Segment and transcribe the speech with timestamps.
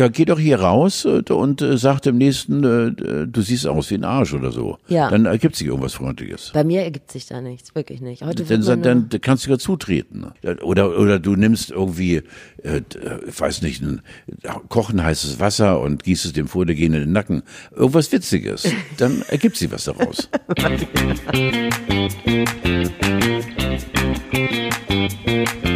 [0.00, 3.90] Ja, geh doch hier raus äh, und äh, sag dem nächsten, äh, du siehst aus
[3.90, 4.78] wie ein Arsch oder so.
[4.88, 5.10] Ja.
[5.10, 6.52] Dann ergibt sich irgendwas Freundliches.
[6.54, 8.22] Bei mir ergibt sich da nichts, wirklich nicht.
[8.22, 10.32] Heute Dann, dann, dann kannst du ja zutreten.
[10.62, 12.22] Oder, oder du nimmst irgendwie,
[12.62, 12.80] äh,
[13.28, 14.00] ich weiß nicht, ein
[14.70, 17.42] kochen heißes Wasser und gießt es dem Vordergehenden in den Nacken.
[17.76, 18.72] Irgendwas Witziges.
[18.96, 20.30] Dann ergibt sich was daraus.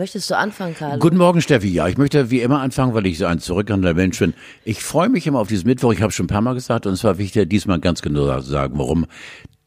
[0.00, 0.98] Möchtest du anfangen, Karl?
[0.98, 1.68] Guten Morgen, Steffi.
[1.68, 4.32] Ja, ich möchte wie immer anfangen, weil ich so ein zurückhandelnder Mensch bin.
[4.64, 5.92] Ich freue mich immer auf diesen Mittwoch.
[5.92, 8.78] Ich habe schon ein paar Mal gesagt und es war wichtig, diesmal ganz genau sagen,
[8.78, 9.04] warum.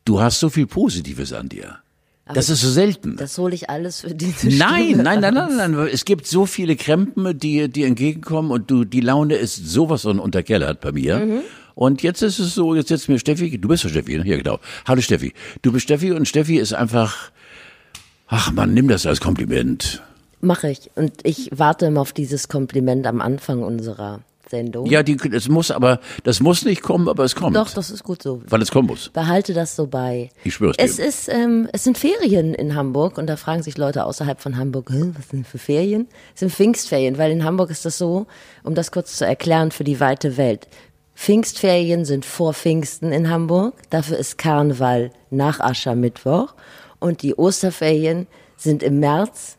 [0.05, 1.77] Du hast so viel Positives an dir.
[2.25, 3.15] das ist so selten.
[3.15, 5.51] Das hole ich alles für diese Nein, nein, nein, raus.
[5.55, 5.87] nein, nein.
[5.93, 10.17] Es gibt so viele Krempen, die dir entgegenkommen und du, die Laune ist sowas von
[10.17, 11.19] unterkellert bei mir.
[11.19, 11.39] Mhm.
[11.75, 14.27] Und jetzt ist es so, jetzt sitzt mir Steffi, du bist doch Steffi, ne?
[14.27, 14.59] Ja, genau.
[14.87, 15.31] Hallo Steffi.
[15.61, 17.29] Du bist Steffi und Steffi ist einfach,
[18.25, 20.01] ach man, nimm das als Kompliment.
[20.43, 20.91] Mache ich.
[20.95, 24.85] Und ich warte immer auf dieses Kompliment am Anfang unserer Sendung.
[24.87, 27.55] Ja, die, es muss aber, das muss nicht kommen, aber es kommt.
[27.55, 28.41] Doch, das ist gut so.
[28.49, 29.09] Weil es kommen muss.
[29.09, 30.29] Behalte das so bei.
[30.43, 31.05] Ich schwör's Es dir.
[31.05, 34.89] ist, ähm, es sind Ferien in Hamburg und da fragen sich Leute außerhalb von Hamburg,
[34.91, 36.07] "Hä, was sind für Ferien?
[36.33, 38.27] Es sind Pfingstferien, weil in Hamburg ist das so,
[38.63, 40.67] um das kurz zu erklären für die weite Welt.
[41.15, 46.53] Pfingstferien sind vor Pfingsten in Hamburg, dafür ist Karneval nach Aschermittwoch
[46.99, 49.57] und die Osterferien sind im März,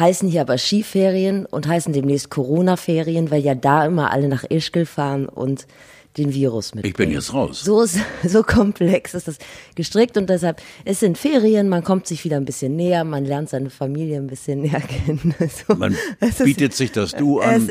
[0.00, 4.86] heißen hier aber Skiferien und heißen demnächst Corona-Ferien, weil ja da immer alle nach Ischgl
[4.86, 5.66] fahren und
[6.16, 6.90] den Virus mitbringen.
[6.90, 7.62] Ich bin jetzt raus.
[7.62, 9.38] So, ist- so komplex ist das
[9.76, 13.48] gestrickt und deshalb, es sind Ferien, man kommt sich wieder ein bisschen näher, man lernt
[13.48, 15.34] seine Familie ein bisschen näher kennen.
[15.66, 17.68] So, Man es ist- bietet sich das Du an,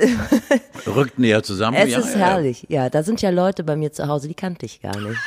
[0.87, 1.77] rückt näher zusammen.
[1.77, 2.19] Es ja, ist ja.
[2.19, 2.89] herrlich, ja.
[2.89, 5.17] Da sind ja Leute bei mir zu Hause, die kannte ich gar nicht.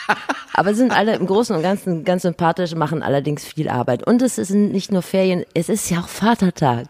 [0.55, 4.07] Aber sind alle im Großen und Ganzen ganz sympathisch, machen allerdings viel Arbeit.
[4.07, 6.87] Und es sind nicht nur Ferien, es ist ja auch Vatertag.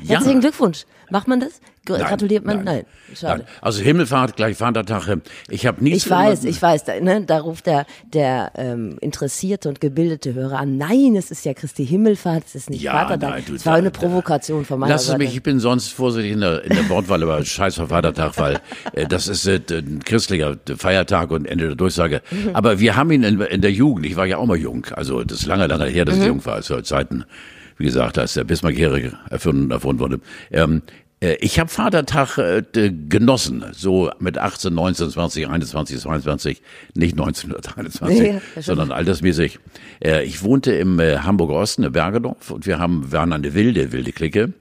[0.00, 0.16] Ja.
[0.16, 0.84] Herzlichen Glückwunsch.
[1.10, 1.60] Macht man das?
[1.86, 2.64] Gr- Nein, Gratuliert man?
[2.64, 2.84] Nein.
[3.14, 3.38] Schade.
[3.44, 3.48] Nein.
[3.62, 5.18] Also Himmelfahrt gleich Vatertag.
[5.48, 9.68] Ich habe nie Ich weiß, ich weiß, da, ne, da ruft der, der ähm, interessierte
[9.68, 10.76] und gebildete Hörer an.
[10.76, 13.30] Nein, es ist ja Christi Himmelfahrt, es ist nicht Ja, Vatertag.
[13.30, 15.18] nein, du, es war da- eine Provokation von meiner Lass es Seite.
[15.20, 18.60] mich, ich bin sonst vorsichtig in der, in der Wortwahl, aber scheiß auf Vatertag, weil
[18.92, 22.20] äh, das ist äh, ein christlicher Feiertag und Ende der Durchsage.
[22.30, 22.50] Mhm.
[22.54, 25.22] Aber wir haben ihn in, in der Jugend, ich war ja auch mal jung, also
[25.22, 26.20] das ist lange, lange her, dass Mhm.
[26.22, 27.24] ich jung war, also Zeiten,
[27.78, 30.20] wie gesagt, als der Bismarck-Heere erfunden, erfunden wurde.
[30.50, 30.90] Ähm, äh,
[31.40, 32.62] ich habe Vatertag äh,
[33.08, 36.62] genossen, so mit 18, 19, 20, 21, 22,
[36.94, 39.58] nicht 1921, Ja, sondern altersmäßig.
[40.04, 43.92] Äh, ich wohnte im äh, Hamburger Osten, in Bergedorf, und wir haben, waren eine wilde,
[43.92, 44.52] wilde Clique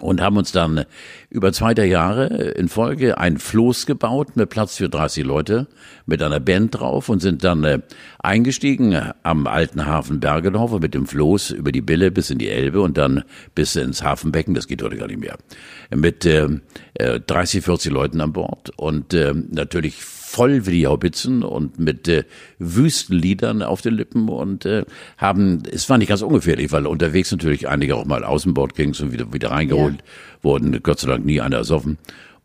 [0.00, 0.84] und haben uns dann
[1.30, 5.66] über zwei der Jahre in Folge ein Floß gebaut mit Platz für 30 Leute
[6.06, 7.80] mit einer Band drauf und sind dann äh,
[8.18, 12.80] eingestiegen am alten Hafen Bergedorf mit dem Floß über die Bille bis in die Elbe
[12.80, 13.24] und dann
[13.54, 15.36] bis ins Hafenbecken, das geht heute gar nicht mehr,
[15.94, 16.48] mit äh,
[16.94, 19.96] äh, 30, 40 Leuten an Bord und äh, natürlich
[20.26, 22.24] voll wie die Haubitzen und mit äh,
[22.58, 24.84] Wüstenliedern auf den Lippen und äh,
[25.18, 29.12] haben, es war nicht ganz ungefährlich, weil unterwegs natürlich einige auch mal außenbord gingen und
[29.12, 30.02] wieder, wieder reingeholt
[30.42, 31.98] wurden, Gott sei Dank nie einer ersoffen.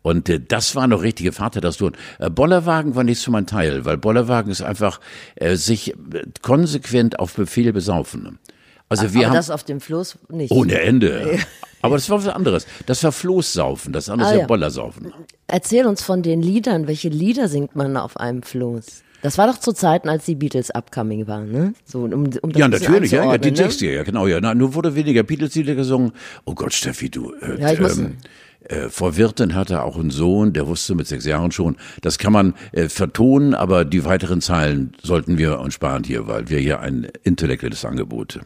[0.03, 1.96] Und äh, das war noch richtige Vatertagstouren.
[2.19, 5.00] Äh, Bollerwagen war nicht so mein Teil, weil Bollerwagen ist einfach
[5.36, 8.38] äh, sich äh, konsequent auf Befehl besaufen.
[8.90, 10.52] Also wir Aber haben das auf dem Floß nicht.
[10.52, 11.40] ohne Ende.
[11.81, 12.66] Aber das war was anderes.
[12.86, 14.47] Das war Floßsaufen, das andere Ah, ist ja ja.
[14.47, 15.14] Bollersaufen.
[15.47, 16.88] Erzähl uns von den Liedern.
[16.88, 19.03] Welche Lieder singt man auf einem Floß?
[19.24, 21.74] Das war doch zu Zeiten, als die Beatles upcoming waren, ne?
[21.86, 22.12] So, um,
[22.42, 23.59] um das Ja, natürlich, ja, ja, die einzuordnen, ne?
[23.59, 24.40] Texte, ja, genau, ja.
[24.42, 26.12] Na, nur wurde weniger Beatles-Lieder gesungen.
[26.46, 28.18] Oh Gott, Steffi, du, äh, Ja, ich muss- ähm,
[28.68, 31.78] äh, Frau Wirtin hatte auch einen Sohn, der wusste mit sechs Jahren schon.
[32.02, 36.50] Das kann man äh, vertonen, aber die weiteren Zeilen sollten wir uns sparen hier, weil
[36.50, 38.40] wir hier ein intellektuelles Angebot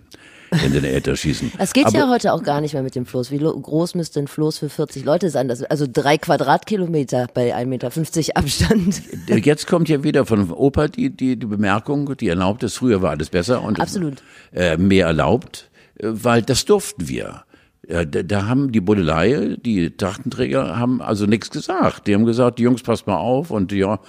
[0.63, 1.51] in den Äther schießen.
[1.57, 3.31] Es geht aber, ja heute auch gar nicht mehr mit dem Floß.
[3.31, 5.47] Wie groß müsste ein Floß für 40 Leute sein?
[5.47, 7.91] Das, also drei Quadratkilometer bei 1,50 Meter
[8.35, 9.01] Abstand.
[9.45, 13.11] Jetzt kommt ja wieder von Opa die, die, die Bemerkung, die erlaubt ist, früher war
[13.11, 14.23] alles besser und Absolut.
[14.53, 17.43] Äh, mehr erlaubt, äh, weil das durften wir.
[17.87, 22.07] Ja, da, da haben die Buddelei, die Trachtenträger haben also nichts gesagt.
[22.07, 23.99] Die haben gesagt, die Jungs, passt mal auf und ja,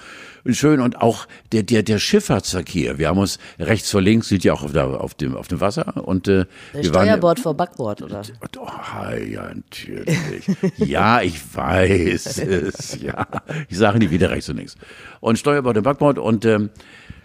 [0.47, 2.97] schön und auch der der der Schifffahrtsverkehr.
[2.97, 5.61] Wir haben uns rechts vor links liegt ja auch auf, der, auf dem auf dem
[5.61, 8.21] Wasser und äh, wir waren Steuerbord vor Backbord, oder?
[8.57, 8.67] Oh,
[9.15, 10.47] ja, natürlich.
[10.77, 13.01] ja, ich weiß es.
[13.01, 13.27] Ja,
[13.69, 14.75] ich sage nie wieder rechts und links.
[15.19, 17.16] Und Steuerbord und Backbord und ähm, Äh,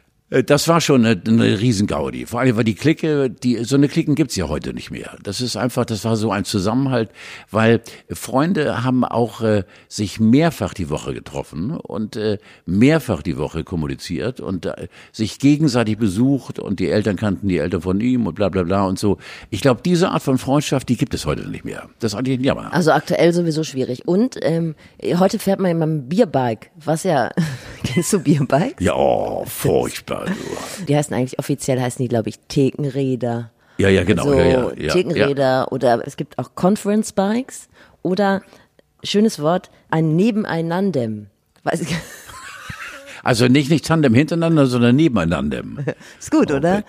[0.46, 2.24] Das war schon eine, eine Riesengaudi.
[2.24, 5.18] Vor allem, weil die Clique, die, so eine Klicken gibt's ja heute nicht mehr.
[5.22, 7.10] Das ist einfach, das war so ein Zusammenhalt,
[7.50, 13.62] weil Freunde haben auch äh, sich mehrfach die Woche getroffen und äh, mehrfach die Woche
[13.62, 18.34] kommuniziert und äh, sich gegenseitig besucht und die Eltern kannten die Eltern von ihm und
[18.34, 19.18] bla bla bla und so.
[19.50, 21.90] Ich glaube, diese Art von Freundschaft, die gibt es heute nicht mehr.
[21.98, 22.72] Das ist eigentlich ein Jammer.
[22.72, 24.08] Also aktuell sowieso schwierig.
[24.08, 24.76] Und ähm,
[25.18, 27.30] heute fährt man immer ein Bierbike, was ja,
[27.84, 28.82] kennst du Bierbikes?
[28.82, 30.21] Ja, oh, furchtbar.
[30.26, 30.84] Du.
[30.86, 33.50] Die heißen eigentlich offiziell, heißen die, glaube ich, Thekenräder.
[33.78, 34.24] Ja, ja, genau.
[34.24, 37.68] so ja, ja, ja, Thekenräder oder es gibt auch Conference Bikes
[38.02, 38.42] oder
[39.02, 41.26] schönes Wort, ein Nebeneinandem.
[41.64, 41.94] Weiß ich,
[43.24, 45.62] Also nicht, nicht Tandem hintereinander, sondern nebeneinander.
[46.18, 46.82] ist gut, Oh, oder?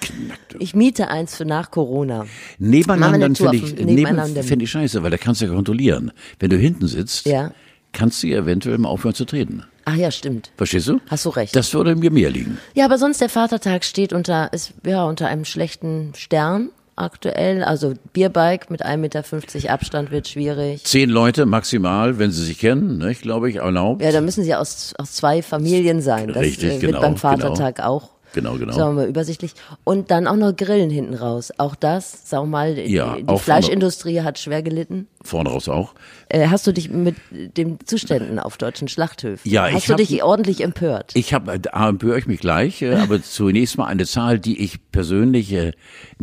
[0.58, 2.26] Ich miete eins für nach Corona.
[2.58, 4.42] Nebeneinander finde ich, nebeneinander.
[4.44, 6.12] finde ich scheiße, weil da kannst du ja kontrollieren.
[6.40, 7.52] Wenn du hinten sitzt, Ja.
[7.92, 9.64] kannst du ja eventuell mal aufhören zu treten.
[9.86, 10.52] Ach ja, stimmt.
[10.58, 11.00] Verstehst du?
[11.08, 11.56] Hast du recht.
[11.56, 12.58] Das würde mir mehr liegen.
[12.74, 17.64] Ja, aber sonst der Vatertag steht unter, ist, ja, unter einem schlechten Stern aktuell.
[17.64, 20.84] Also Bierbike mit 1,50 Meter Abstand wird schwierig.
[20.84, 24.02] Zehn Leute maximal, wenn sie sich kennen, ne, glaube ich, erlaubt.
[24.02, 26.30] Ja, da müssen sie aus, aus zwei Familien sein.
[26.30, 28.10] Das Richtig, äh, wird genau, beim Vatertag auch.
[28.34, 28.74] Genau, genau.
[28.74, 29.54] Sagen wir mal übersichtlich.
[29.84, 31.52] Und dann auch noch Grillen hinten raus.
[31.58, 35.08] Auch das, sag mal, die, Ja, die von Fleischindustrie hat schwer gelitten.
[35.24, 35.94] Vorne raus auch.
[36.30, 39.50] Äh, hast du dich mit den Zuständen auf deutschen Schlachthöfen?
[39.50, 41.12] Ja, Hast ich du hab- dich ordentlich empört?
[41.14, 44.80] Ich habe, da empöre ich mich gleich, äh, aber zunächst mal eine Zahl, die ich
[44.92, 45.72] persönlich äh,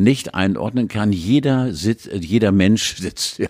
[0.03, 1.13] nicht einordnen kann.
[1.13, 3.41] Jeder sitzt, äh, jeder Mensch sitzt,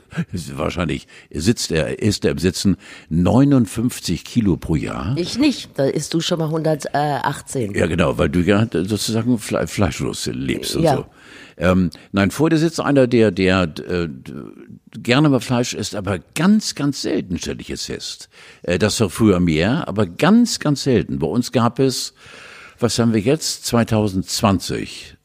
[0.54, 2.76] wahrscheinlich sitzt er, ist er im Sitzen
[3.08, 5.14] 59 Kilo pro Jahr.
[5.16, 5.70] Ich nicht.
[5.74, 7.74] Da isst du schon mal 118.
[7.74, 10.96] Ja, genau, weil du ja sozusagen fle fleischlos lebst und Ja.
[10.96, 11.06] so.
[11.56, 14.32] Ähm, nein, vor dir sitzt einer, der, der äh, d-
[14.98, 18.30] gerne mal Fleisch isst, aber ganz, ganz selten, stelle ich jetzt fest.
[18.62, 21.18] Äh, das war früher mehr, aber ganz, ganz selten.
[21.18, 22.14] Bei uns gab es,
[22.78, 23.66] was haben wir jetzt?
[23.66, 25.18] 2020.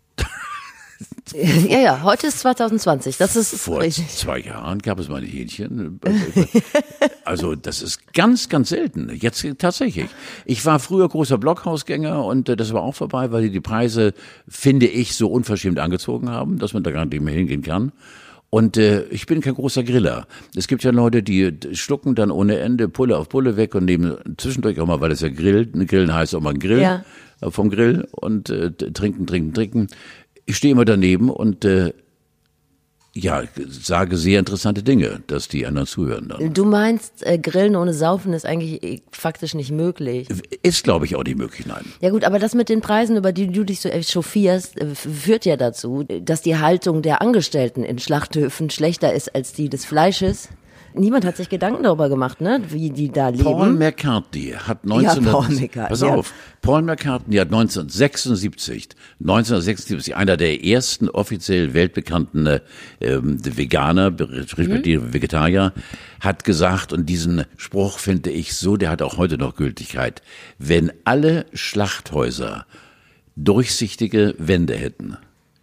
[1.69, 3.17] Ja, ja, heute ist 2020.
[3.17, 4.07] Das ist Vor richtig.
[4.09, 5.99] zwei Jahren gab es meine Hähnchen.
[7.23, 9.09] Also das ist ganz, ganz selten.
[9.13, 10.05] Jetzt tatsächlich.
[10.45, 14.13] Ich war früher großer Blockhausgänger und äh, das war auch vorbei, weil die die Preise,
[14.47, 17.91] finde ich, so unverschämt angezogen haben, dass man da gar nicht mehr hingehen kann.
[18.51, 20.27] Und äh, ich bin kein großer Griller.
[20.55, 24.15] Es gibt ja Leute, die schlucken dann ohne Ende Pulle auf Pulle weg und nehmen
[24.37, 27.03] zwischendurch auch mal, weil es ja grillt, Grillen heißt auch mal ein Grill Ja.
[27.41, 29.87] äh, vom Grill und äh, trinken, trinken, trinken.
[30.45, 31.93] Ich stehe immer daneben und äh,
[33.17, 36.53] ja, sage sehr interessante Dinge, dass die anderen zuhören dann.
[36.53, 40.27] Du meinst, äh, Grillen ohne Saufen ist eigentlich äh, faktisch nicht möglich.
[40.63, 41.85] Ist, glaube ich, auch nicht möglich, nein.
[42.01, 45.45] Ja gut, aber das mit den Preisen, über die du dich so echauffierst, äh, führt
[45.45, 50.49] ja dazu, dass die Haltung der Angestellten in Schlachthöfen schlechter ist als die des Fleisches.
[50.97, 53.77] Niemand hat sich Gedanken darüber gemacht, ne, wie die da Paul leben.
[53.77, 55.23] McCartney hat 19...
[55.23, 56.15] Paul McCartney, Pass ja.
[56.15, 58.89] auf, Paul McCartney hat 1976,
[59.19, 62.59] 1976 einer der ersten offiziell weltbekannten äh,
[62.99, 65.13] Veganer, respektive Mhm.
[65.13, 65.73] Vegetarier,
[66.19, 70.21] hat gesagt, und diesen Spruch finde ich so, der hat auch heute noch Gültigkeit,
[70.57, 72.65] wenn alle Schlachthäuser
[73.35, 75.17] durchsichtige Wände hätten,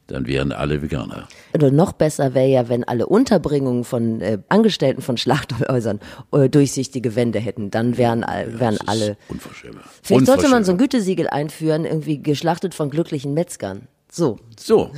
[0.08, 1.28] dann wären alle Veganer.
[1.54, 6.00] Oder noch besser wäre ja, wenn alle Unterbringungen von äh, Angestellten von Schlachthäusern
[6.32, 7.70] äh, durchsichtige Wände hätten.
[7.70, 9.16] Dann wären, all- wären Das ist alle.
[9.28, 9.76] Unverschämt.
[10.02, 10.78] Vielleicht sollte man so ein.
[10.78, 13.88] Gütesiegel einführen, irgendwie geschlachtet von glücklichen Metzgern.
[14.10, 14.38] So.
[14.58, 14.90] So.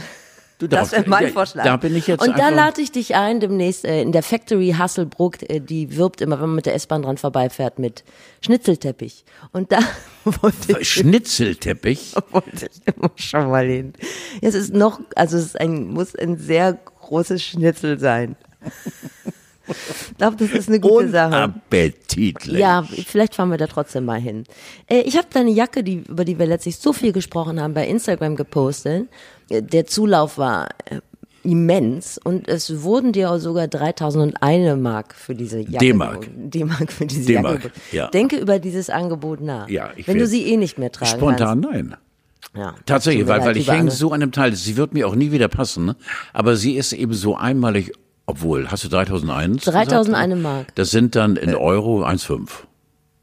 [0.59, 1.65] Du Das wäre mein Vorschlag.
[1.65, 4.75] Da bin ich jetzt Und da lade ich dich ein, demnächst äh, in der Factory
[4.79, 8.05] Hasselbruck, äh, die wirbt immer, wenn man mit der S-Bahn dran vorbeifährt, mit
[8.41, 9.25] Schnitzelteppich.
[9.53, 9.81] Und da
[10.25, 12.15] wollte ich, Schnitzelteppich.
[12.31, 13.95] wollte ich immer schon mal hin.
[14.41, 18.37] Ja, es ist noch, also es ist ein, muss ein sehr großes Schnitzel sein.
[19.69, 21.29] Ich glaube, das ist eine gute Sache.
[21.29, 22.59] Unappetitlich.
[22.59, 24.45] Ja, vielleicht fahren wir da trotzdem mal hin.
[24.89, 27.87] Äh, ich habe deine Jacke, die, über die wir letztlich so viel gesprochen haben, bei
[27.87, 29.09] Instagram gepostet.
[29.49, 31.01] Äh, Der Zulauf war äh,
[31.45, 35.79] immens und es wurden dir auch sogar 3001 Mark für diese Jacke.
[35.79, 36.29] D-Mark.
[36.35, 37.71] D-Mark für diese Jacke.
[37.93, 38.09] ja.
[38.09, 39.69] Denke über dieses Angebot nach.
[39.69, 41.89] Ja, ich Wenn du sie eh nicht mehr tragen Spontan nein.
[41.91, 42.05] kannst.
[42.57, 44.55] Ja, Tatsächlich, weil, weil ich hänge so an dem Teil.
[44.55, 45.97] Sie wird mir auch nie wieder passen, ne?
[46.33, 47.93] aber sie ist eben so einmalig,
[48.27, 49.65] obwohl, hast du 3001?
[49.65, 50.43] 3001 gesagt?
[50.43, 50.75] Mark.
[50.75, 52.49] Das sind dann in Euro 1,5.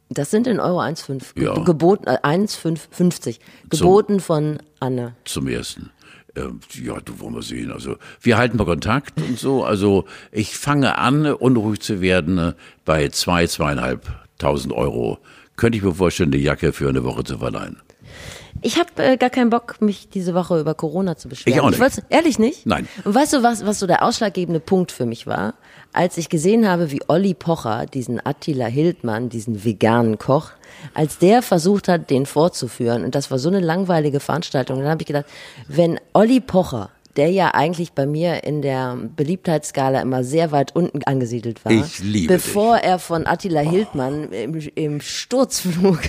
[0.10, 1.34] Das sind in Euro 1,5.
[1.36, 1.54] Ge Ja.
[1.56, 3.40] Geboten, äh, 1,50.
[3.70, 5.16] Geboten von Anne.
[5.26, 5.90] zum ersten.
[6.36, 7.72] Ähm, ja, du wollen wir sehen.
[7.72, 9.64] Also wir halten mal Kontakt und so.
[9.64, 12.54] Also ich fange an, unruhig zu werden äh,
[12.86, 15.18] bei zwei, zweieinhalbtausend Euro.
[15.58, 17.78] Könnte ich mir vorstellen, die Jacke für eine Woche zu verleihen.
[18.62, 21.58] Ich habe äh, gar keinen Bock, mich diese Woche über Corona zu beschweren.
[21.58, 21.80] Ich auch nicht.
[21.80, 22.66] wollt's- ehrlich nicht?
[22.66, 22.88] Nein.
[23.04, 25.54] Und weißt du, was, was so der ausschlaggebende Punkt für mich war?
[25.94, 30.52] Als ich gesehen habe, wie Olli Pocher, diesen Attila Hildmann, diesen veganen Koch,
[30.94, 35.02] als der versucht hat, den vorzuführen, und das war so eine langweilige Veranstaltung, dann habe
[35.02, 35.26] ich gedacht,
[35.68, 41.04] wenn Olli Pocher, der ja eigentlich bei mir in der Beliebtheitsskala immer sehr weit unten
[41.04, 46.00] angesiedelt war, Ich liebe bevor er von Attila Hildmann im, im Sturzflug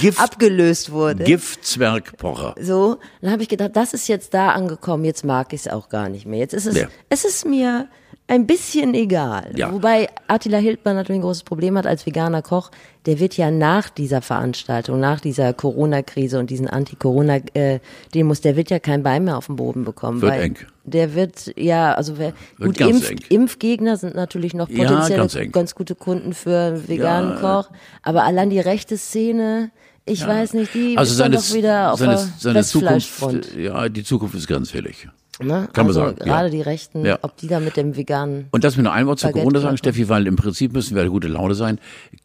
[0.00, 1.24] Gift- abgelöst wurde.
[1.24, 2.54] Giftzwergpocher.
[2.60, 5.88] So, dann habe ich gedacht, das ist jetzt da angekommen, jetzt mag ich es auch
[5.88, 6.38] gar nicht mehr.
[6.38, 6.88] Jetzt ist es, Ja.
[7.08, 7.88] es ist mir
[8.28, 9.52] ein bisschen egal.
[9.56, 9.72] Ja.
[9.72, 12.70] Wobei Attila Hildmann natürlich ein großes Problem hat als veganer Koch.
[13.06, 18.78] Der wird ja nach dieser Veranstaltung, nach dieser Corona-Krise und diesen Anti-Corona-Demos, der wird ja
[18.78, 20.20] kein Bein mehr auf den Boden bekommen.
[20.20, 20.56] Wird eng.
[20.84, 23.30] Der wird, ja, also wer, Wird gut, ganz Impf.
[23.30, 25.76] Impfgegner sind natürlich noch Ja, potenziell ganz ganz, eng.
[25.76, 27.62] gute Kunden für veganen Ja.
[27.62, 27.70] Koch.
[28.02, 29.70] Aber allein die rechte Szene,
[30.04, 32.62] ich weiß nicht, die Also ist seine, doch wieder auf seine, der seine.
[32.64, 35.08] Zukunft, ja, die Zukunft ist grenzfällig.
[35.40, 35.68] Ne?
[35.72, 36.24] Kann man also sagen, ja.
[36.24, 37.18] Gerade die Rechten, Ja.
[37.22, 38.48] ob die da mit dem veganen.
[38.50, 39.76] Und das mit nur ein Wort zu Baguette Corona sagen.
[39.76, 41.78] Steffi, weil im Prinzip müssen wir eine gute Laune sein.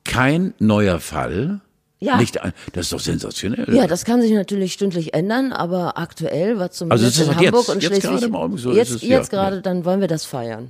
[0.04, 1.62] Kein neuer Fall.
[2.00, 2.18] Ja.
[2.18, 2.52] Nicht das
[2.88, 3.74] ist doch sensationell.
[3.74, 7.54] Ja, das kann sich natürlich stündlich ändern, aber aktuell war zumindest Also ist in Hamburg
[7.62, 8.10] jetzt- und jetzt Schleswig.
[8.12, 9.40] gerade im Augenblick so jetzt ist es, jetzt ja.
[9.40, 9.42] Mhm.
[9.46, 10.68] gerade, dann wollen wir das feiern.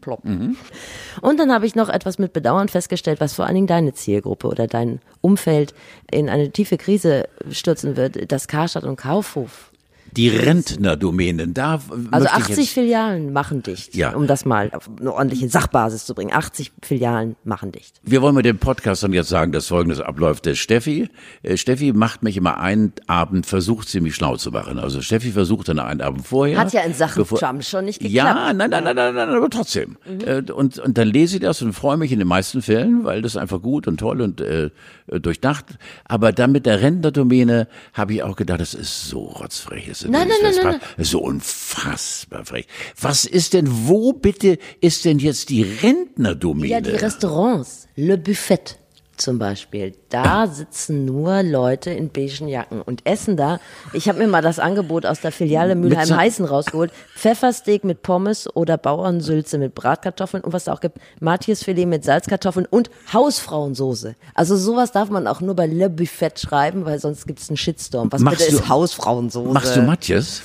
[0.00, 0.24] Plopp.
[0.24, 4.48] Und dann habe ich noch etwas mit Bedauern festgestellt, was vor allen Dingen deine Zielgruppe
[4.48, 5.72] oder dein Umfeld
[6.10, 9.70] in eine tiefe Krise stürzen wird, das Karstadt und Kaufhof.
[10.16, 14.14] Die Rentnerdomänen, da Also möchte ich 80 jetzt, Filialen machen dicht, Ja.
[14.14, 16.32] um das mal auf eine ordentliche Sachbasis zu bringen.
[16.32, 17.94] 80 Filialen machen dicht.
[18.02, 20.44] Wir wollen mit dem Podcast dann jetzt sagen, dass folgendes abläuft.
[20.46, 21.08] Der Steffi,
[21.42, 24.78] äh, Steffi macht mich immer einen Abend, versucht sie mich schlau zu machen.
[24.78, 26.58] Also Steffi versucht dann einen Abend vorher.
[26.58, 28.14] Hat ja in Sachen bevor- Trump schon nicht geklappt.
[28.14, 29.96] Ja, nein, nein, nein, nein, nein, aber trotzdem.
[30.26, 33.22] Äh, Und, und dann lese ich das und freue mich in den meisten Fällen, weil
[33.22, 34.70] das einfach gut und toll und äh,
[35.08, 35.78] durchdacht.
[36.04, 39.86] Aber dann mit der Rentnerdomäne habe ich auch gedacht, das ist so rotzfrech.
[39.88, 42.66] Das ist Nein, nein, nein, nein, Das so unfassbar frech.
[43.00, 46.72] Was ist denn, wo bitte ist denn jetzt die Rentnerdomäne?
[46.72, 48.78] Ja, die Restaurants, Le Buffet
[49.22, 53.60] zum Beispiel, da sitzen nur Leute in beigen Jacken und essen da.
[53.92, 56.92] Ich habe mir mal das Angebot aus der Filiale Mülheim-Heißen rausgeholt.
[57.16, 62.66] Pfeffersteak mit Pommes oder Bauernsülze mit Bratkartoffeln und was es auch gibt, Matthiasfilet mit Salzkartoffeln
[62.66, 64.14] und Hausfrauensoße.
[64.34, 68.10] Also sowas darf man auch nur bei Le Buffet schreiben, weil sonst gibt's einen Shitstorm.
[68.12, 69.52] Was Machst bitte du- ist Hausfrauensoße?
[69.52, 70.42] Machst du Matthias?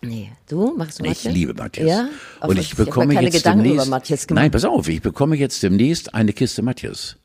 [0.00, 0.74] Nee, du?
[0.76, 1.34] Machst du Ich Matthias?
[1.34, 1.88] liebe Matthias.
[1.88, 2.08] Ja?
[2.46, 4.42] Und ich mir bekomme keine jetzt Gedanken demnächst, über Matthias gemacht.
[4.42, 7.16] Nein, pass auf, ich bekomme jetzt demnächst eine Kiste Matthias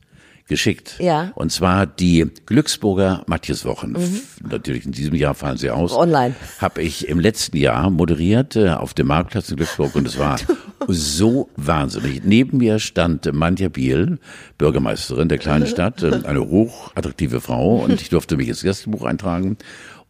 [0.48, 0.96] geschickt.
[1.00, 1.32] Ja.
[1.36, 3.96] Und zwar die Glücksburger Matthias-Wochen.
[3.96, 5.92] F- Natürlich in diesem Jahr fallen sie aus.
[5.94, 5.98] Mhm.
[5.98, 6.36] Online.
[6.60, 10.38] Habe ich im letzten Jahr moderiert äh, auf dem Marktplatz in Glücksburg und es war
[10.88, 12.24] so wahnsinnig.
[12.26, 14.20] Neben mir stand Manja Biel,
[14.58, 19.58] Bürgermeisterin der kleinen Stadt, äh, eine hochattraktive Frau und ich durfte mich ins Gästebuch eintragen.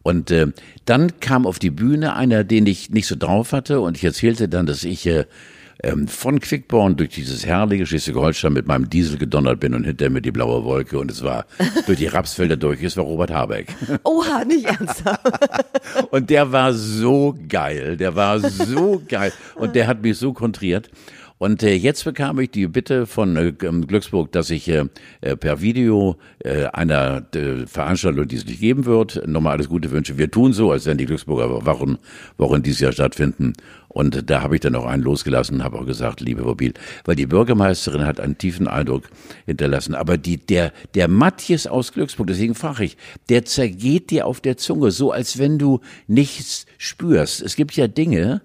[0.02, 0.48] Und äh,
[0.84, 4.48] dann kam auf die Bühne einer, den ich nicht so drauf hatte und ich erzählte
[4.50, 5.24] dann, dass ich äh,
[5.82, 10.22] ähm, von Quickborn durch dieses herrliche Schleswig-Holstein mit meinem Diesel gedonnert bin und hinter mir
[10.22, 11.46] die blaue Wolke und es war
[11.86, 13.68] durch die Rapsfelder durch, es war Robert Habeck.
[14.04, 15.20] Oha, nicht ernsthaft.
[16.10, 20.90] Und der war so geil, der war so geil und der hat mich so kontriert.
[21.38, 24.84] Und äh, jetzt bekam ich die Bitte von äh, Glücksburg, dass ich äh,
[25.20, 29.90] äh, per Video äh, einer äh, Veranstaltung, die es nicht geben wird, nochmal alles Gute
[29.90, 30.16] wünsche.
[30.16, 31.98] Wir tun so, als wenn die Glücksburger Wochen,
[32.38, 33.52] Wochen dieses Jahr stattfinden.
[33.88, 36.72] Und da habe ich dann auch einen losgelassen, habe auch gesagt, liebe Mobil,
[37.04, 39.04] weil die Bürgermeisterin hat einen tiefen Eindruck
[39.46, 39.94] hinterlassen.
[39.94, 42.96] Aber die, der, der Matthias aus Glücksburg, deswegen frage ich,
[43.28, 47.42] der zergeht dir auf der Zunge, so als wenn du nichts spürst.
[47.42, 48.42] Es gibt ja Dinge,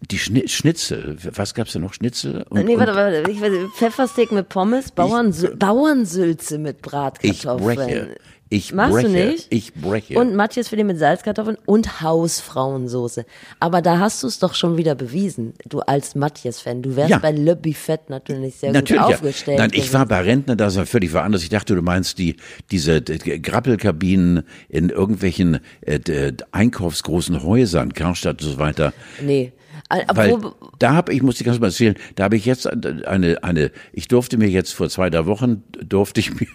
[0.00, 1.92] die Schni Schnitzel, was gab's da noch?
[1.92, 2.44] Schnitzel?
[2.50, 7.76] Und, nee, warte, warte, ich weiß, Pfeffersteak mit Pommes, Bauernsü Bauernsülze mit ich Bratkartoffeln.
[7.76, 8.16] breche.
[8.50, 9.08] Ich Machst breche.
[9.08, 9.46] du nicht?
[9.50, 10.18] Ich breche.
[10.18, 13.26] Und Matthias Filet mit Salzkartoffeln und Hausfrauensoße.
[13.60, 16.80] Aber da hast du es doch schon wieder bewiesen, du als Matthias-Fan.
[16.80, 17.18] Du wärst Ja.
[17.18, 19.16] bei Le Buffet natürlich sehr Natürlich, gut ja.
[19.16, 19.58] aufgestellt.
[19.58, 19.92] Nein, ich gewesen.
[19.94, 21.42] war bei Rentner, da ist ja völlig woanders.
[21.42, 22.36] Ich dachte, du meinst die,
[22.70, 28.94] diese d- Grappelkabinen in irgendwelchen äh, einkaufsgroßen Häusern, Karstadt und so weiter.
[29.22, 29.52] Nee.
[29.90, 30.38] Weil
[30.78, 34.08] da habe ich, muss ich ganz mal erzählen, da habe ich jetzt eine, eine, ich
[34.08, 36.46] durfte mir jetzt vor zwei, drei Wochen, durfte ich mir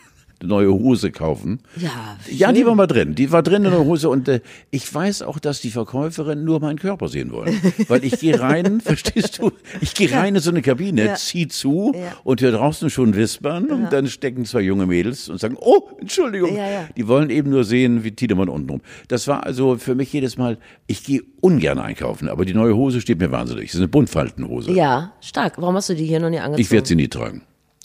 [0.43, 1.59] neue Hose kaufen.
[1.77, 1.89] Ja,
[2.29, 2.67] Ja, die schön.
[2.67, 3.15] war mal drin.
[3.15, 6.59] Die war drin in der Hose und äh, ich weiß auch, dass die Verkäuferin nur
[6.59, 7.59] meinen Körper sehen wollen.
[7.87, 9.51] Weil ich gehe rein, verstehst du?
[9.81, 11.15] Ich gehe rein in so eine Kabine, Ja.
[11.15, 12.13] zieh zu Ja.
[12.23, 16.55] und hier draußen schon wispern und dann stecken zwei junge Mädels und sagen, oh, Entschuldigung.
[16.55, 16.89] Ja, ja.
[16.97, 18.81] Die wollen eben nur sehen, wie Tiedemann unten rum.
[19.07, 20.57] Das war also für mich jedes Mal,
[20.87, 23.65] ich gehe ungern einkaufen, aber die neue Hose steht mir wahnsinnig.
[23.67, 24.71] Das ist eine Buntfaltenhose.
[24.73, 25.53] ja, stark.
[25.61, 26.61] Warum hast du die hier noch nie angezogen?
[26.61, 27.43] Ich werde sie nie tragen.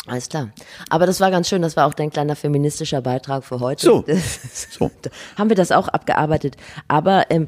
[0.08, 0.50] Alles klar.
[0.88, 3.84] Aber das war ganz schön, das war auch dein kleiner feministischer Beitrag für heute.
[3.84, 4.04] So.
[4.70, 4.90] so.
[5.36, 6.56] haben wir das auch abgearbeitet.
[6.88, 7.46] Aber ähm,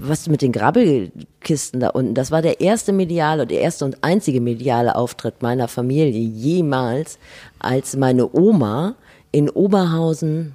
[0.00, 4.40] was mit den Grabbelkisten da unten, das war der erste mediale, der erste und einzige
[4.40, 7.18] mediale Auftritt meiner Familie jemals,
[7.58, 8.94] als meine Oma
[9.32, 10.54] in Oberhausen,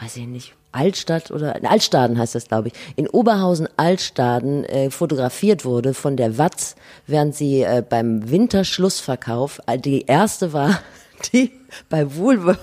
[0.00, 5.64] weiß ich nicht, Altstadt oder Altstaden heißt das, glaube ich, in Oberhausen Altstaden äh, fotografiert
[5.64, 10.78] wurde von der Watz, während sie äh, beim Winterschlussverkauf, äh, die erste war,
[11.32, 11.50] die
[11.88, 12.58] bei Woolworth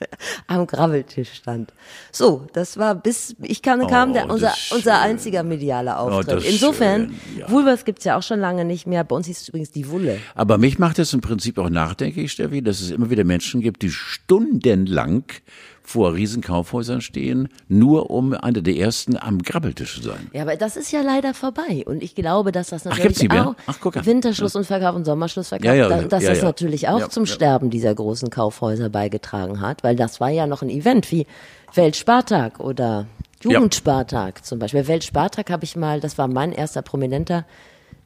[0.46, 1.72] am Grabbeltisch stand.
[2.12, 6.44] So, das war bis ich kam, kam Oh, der, unser, unser einziger medialer Oh, Auftritt.
[6.44, 7.50] ist Insofern, schön, ja.
[7.50, 9.04] Woolworth gibt's ja auch schon lange nicht mehr.
[9.04, 10.18] Bei uns hieß es übrigens die Wulle.
[10.34, 13.82] Aber mich macht es im Prinzip auch nachdenklich, Steffi, dass es immer wieder Menschen gibt,
[13.82, 15.24] die stundenlang
[15.88, 20.28] vor Riesenkaufhäusern stehen, nur um einer der ersten am Grabbeltisch zu sein.
[20.34, 21.82] Ja, aber das ist ja leider vorbei.
[21.86, 23.48] Und ich glaube, dass das natürlich mehr?
[23.48, 24.04] auch Ach.
[24.04, 27.24] Winterschluss und Verkauf und Sommerschlussverkauf, Ja, ja, da- dass das natürlich auch zum.
[27.24, 31.26] Sterben dieser großen Kaufhäuser beigetragen hat, weil das war ja noch ein Event wie
[31.74, 33.06] Weltspartag oder
[33.42, 34.86] Jugendspartag zum Beispiel.
[34.88, 37.46] Weltspartag habe ich mal, das war mein erster Prominenter,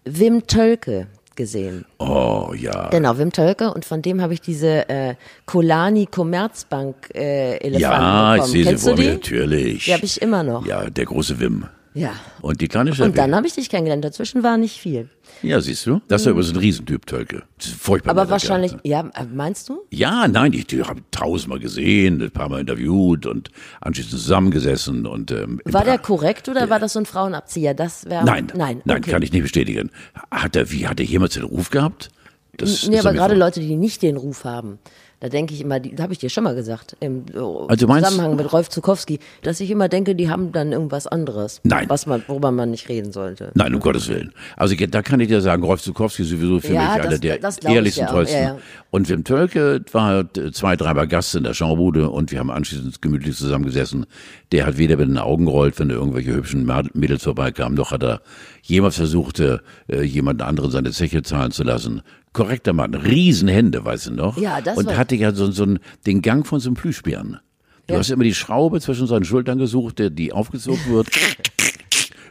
[0.05, 1.85] Wim Tölke gesehen.
[1.99, 2.89] Oh ja.
[2.91, 5.15] Genau, Wim Tölke und von dem habe ich diese äh,
[5.47, 8.53] Kolani Commerzbank äh, Elefanten Ja, ich bekommen.
[8.53, 9.85] sehe sie vor mir, natürlich.
[9.87, 10.67] Die habe ich immer noch.
[10.67, 11.65] Ja, der große Wim.
[11.95, 12.13] Ja.
[12.41, 13.11] Und die kleine Steffi.
[13.11, 14.05] Und dann habe ich dich kennengelernt.
[14.05, 15.11] Dazwischen war nicht viel.
[15.43, 16.01] Ja, siehst du?
[16.09, 17.43] Das ist ja übrigens ein Riesentyp, Tölke.
[17.59, 18.13] Furchtbar.
[18.13, 19.83] Aber wahrscheinlich, ja, äh, meinst du?
[19.91, 25.31] Ja, nein, ich, ich habe tausendmal gesehen, ein paar Mal interviewt und anschließend zusammengesessen und
[25.31, 27.75] ähm, War der korrekt oder war das so ein Frauenabzieher?
[27.75, 29.11] Das wäre Nein, nein, nein, okay.
[29.11, 29.91] kann ich nicht bestätigen.
[30.31, 32.11] Hat er, wie, hat er jemals den Ruf gehabt?
[32.57, 34.79] Das Nee, aber gerade Leute, die nicht den Ruf haben,
[35.23, 37.39] da denke ich immer, die habe ich dir schon mal gesagt, im äh,
[37.69, 41.61] Also meinst- Zusammenhang mit Rolf Zukowski, dass ich immer denke, die haben dann irgendwas anderes,
[41.63, 41.85] Nein.
[41.89, 43.53] was man, worüber man nicht reden sollte.
[43.55, 44.33] Nein, um Gottes Willen.
[44.57, 47.19] Also da kann ich dir sagen, Rolf Zukowski ist sowieso für Ja, mich das- einer
[47.19, 48.43] der ehrlichsten, ja tollsten.
[48.43, 48.59] ja.
[48.91, 53.01] Und Wim Tölke war äh, zwei, dreimal Gast in der Genrebude und wir haben anschließend
[53.01, 54.07] gemütlich zusammengesessen.
[54.51, 58.03] Der hat weder mit den Augen gerollt, wenn da irgendwelche hübschen Mädels vorbeikamen, noch hat
[58.03, 58.23] er
[58.63, 59.59] jemals versucht, äh,
[60.03, 62.03] jemand anderen seine Zeche zahlen zu lassen.
[62.33, 64.39] Korrekter Mann, Riesenhände, weißt du noch?
[64.39, 67.39] Ja, das Und hatte ja so, so einen, den Gang von so einem Plüschbären.
[67.87, 67.99] Du Ja.
[68.01, 71.09] hast immer die Schraube zwischen seinen Schultern gesucht, der, die aufgezogen wird.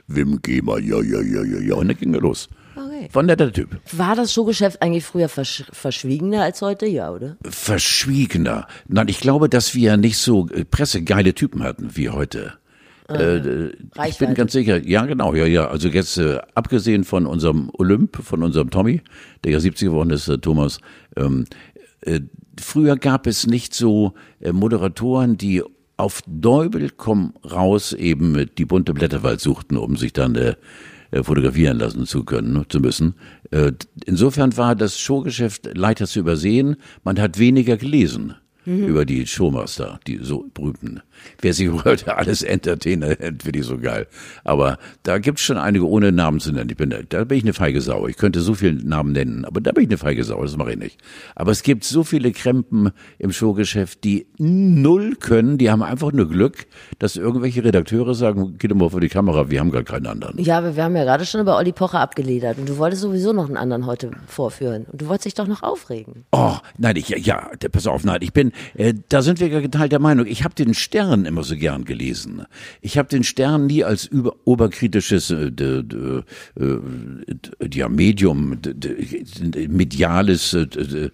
[0.07, 1.75] Wim, geh mal, ja, ja, ja, ja, ja.
[1.75, 2.49] Und dann ging er los.
[2.75, 3.09] Okay.
[3.13, 3.79] War ein netter Typ.
[3.91, 6.85] War das Showgeschäft eigentlich früher versch verschwiegener als heute?
[6.87, 7.37] Ja, oder?
[7.43, 8.67] Verschwiegener.
[8.87, 12.53] Nein, ich glaube, dass wir nicht so äh, pressegeile Typen hatten wie heute.
[13.19, 13.71] Äh,
[14.07, 15.67] ich bin ganz sicher, ja genau, ja, ja.
[15.67, 19.01] Also jetzt äh, abgesehen von unserem Olymp, von unserem Tommy,
[19.43, 20.79] der ja 70 geworden ist, äh, Thomas,
[21.15, 21.45] ähm,
[22.01, 22.21] äh,
[22.59, 25.63] früher gab es nicht so äh, Moderatoren, die
[25.97, 30.55] auf Däubel komm raus eben die bunte Blätterwald suchten, um sich dann äh,
[31.23, 33.15] fotografieren lassen zu können, ne, zu müssen.
[34.05, 36.77] Insofern war das Showgeschäft leichter zu übersehen.
[37.03, 41.01] Man hat weniger gelesen über die Showmaster, die so berühmten.
[41.41, 44.07] Wer sich heute alles Entertainer nennt, finde ich so geil.
[44.43, 46.69] Aber da gibt's schon einige ohne Namen zu nennen.
[46.69, 48.07] Ich bin, da bin ich eine feige Sau.
[48.07, 50.41] Ich könnte so viele Namen nennen, aber da bin ich eine feige Sau.
[50.41, 50.99] Das mache ich nicht.
[51.35, 55.57] Aber es gibt so viele Krempen im Showgeschäft, die null können.
[55.57, 56.67] Die haben einfach nur Glück,
[56.99, 60.37] dass irgendwelche Redakteure sagen, geh doch mal vor die Kamera, wir haben gar keinen anderen.
[60.43, 63.33] Ja, aber wir haben ja gerade schon über Olli Pocher abgeledert und du wolltest sowieso
[63.33, 66.25] noch einen anderen heute vorführen und du wolltest dich doch noch aufregen.
[66.31, 69.59] Oh, nein, ich, ja, ja, pass auf, nein, ich bin, äh, da sind wir ja
[69.59, 70.25] geteilter Meinung.
[70.25, 72.43] Ich habe den Stern immer so gern gelesen.
[72.81, 75.83] Ich habe den Stern nie als über, oberkritisches äh, d,
[76.59, 76.71] äh,
[77.73, 78.57] ja, Medium,
[79.67, 80.53] mediales.
[80.53, 81.09] Äh,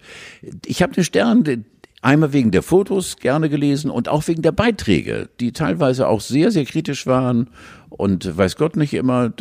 [0.66, 1.64] ich habe den Stern
[2.00, 6.50] einmal wegen der Fotos gerne gelesen und auch wegen der Beiträge, die teilweise auch sehr,
[6.50, 7.48] sehr kritisch waren
[7.90, 9.32] und weiß Gott nicht immer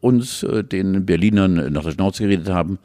[0.00, 2.80] uns, den Berlinern, nach der Schnauze geredet haben.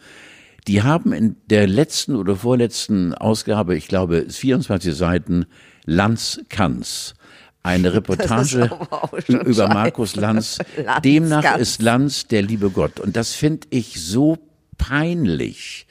[0.68, 5.46] Die haben in der letzten oder vorletzten Ausgabe, ich glaube, es ist 24 Seiten,
[5.86, 7.14] Lanz Kanz.
[7.62, 8.70] Eine Reportage
[9.28, 9.68] über scheiße.
[9.68, 10.58] Markus Lanz.
[10.84, 13.00] Lanz Demnach ist Lanz der liebe Gott.
[13.00, 14.38] Und das finde ich so
[14.78, 15.88] peinlich.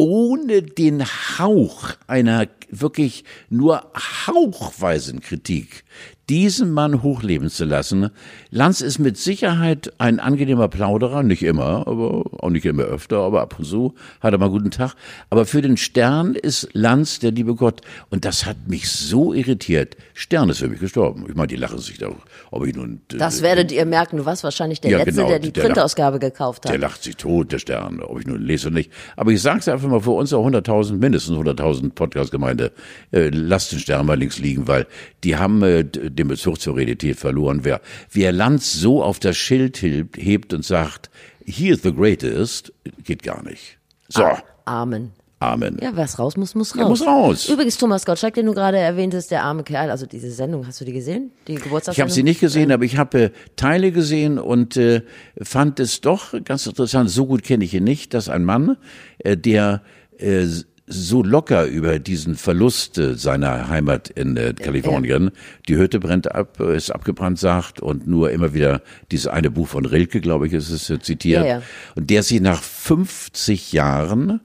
[0.00, 3.92] Ohne den Hauch einer wirklich nur
[4.26, 5.84] hauchweisen Kritik
[6.30, 8.10] diesen Mann hochleben zu lassen.
[8.50, 13.42] Lanz ist mit Sicherheit ein angenehmer Plauderer, nicht immer, aber auch nicht immer öfter, aber
[13.42, 14.94] ab und zu hat er mal guten Tag.
[15.28, 17.80] Aber für den Stern ist Lanz der liebe Gott.
[18.10, 19.96] Und das hat mich so irritiert.
[20.14, 21.26] Stern ist für mich gestorben.
[21.28, 22.10] Ich meine, die lachen sich da,
[22.50, 23.00] ob ich nun...
[23.12, 25.62] äh, Das werdet ihr merken, du warst wahrscheinlich der Ja, Letzte, genau, der die der
[25.64, 26.80] lacht- Printausgabe gekauft Der hat.
[26.80, 28.90] lacht sich tot, der Stern, ob ich nun lese oder nicht.
[29.16, 32.72] Aber ich sage es einfach mal, für unsere 100.000, mindestens 100.000 Podcast-Gemeinde,
[33.12, 34.86] äh, lasst den Stern mal links liegen, weil
[35.24, 37.60] die haben äh, den Bezug zur Realität verloren.
[37.62, 41.10] Wer, wer Lanz so auf das Schild hebt, hebt und sagt,
[41.44, 42.72] he is the greatest,
[43.04, 43.78] geht gar nicht.
[44.08, 44.24] So.
[44.64, 45.12] Amen.
[45.42, 45.78] Amen.
[45.80, 46.82] Ja, was raus muss, muss raus.
[46.82, 47.48] Ja, muss raus.
[47.48, 50.84] Übrigens, Thomas Gottschalk, den du gerade erwähntest, der arme Kerl, also diese Sendung, hast du
[50.84, 51.30] die gesehen?
[51.48, 51.92] Die Geburtstagssendung?
[51.94, 55.00] Ich habe sie nicht gesehen, aber ich habe äh, Teile gesehen und äh,
[55.40, 57.08] fand es doch ganz interessant.
[57.08, 58.76] So gut kenne ich ihn nicht, dass ein Mann,
[59.18, 59.80] äh, der
[60.18, 60.46] äh,
[60.86, 65.30] so locker über diesen Verlust äh, seiner Heimat in äh, Kalifornien,
[65.68, 69.68] die Hütte brennt ab, äh, ist abgebrannt, sagt und nur immer wieder dieses eine Buch
[69.68, 71.44] von Rilke, glaube ich, ist es äh, zitiert.
[71.44, 71.62] Ja, ja.
[71.94, 74.40] Und der sich nach 50 Jahren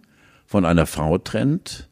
[0.45, 1.89] von einer Frau trennt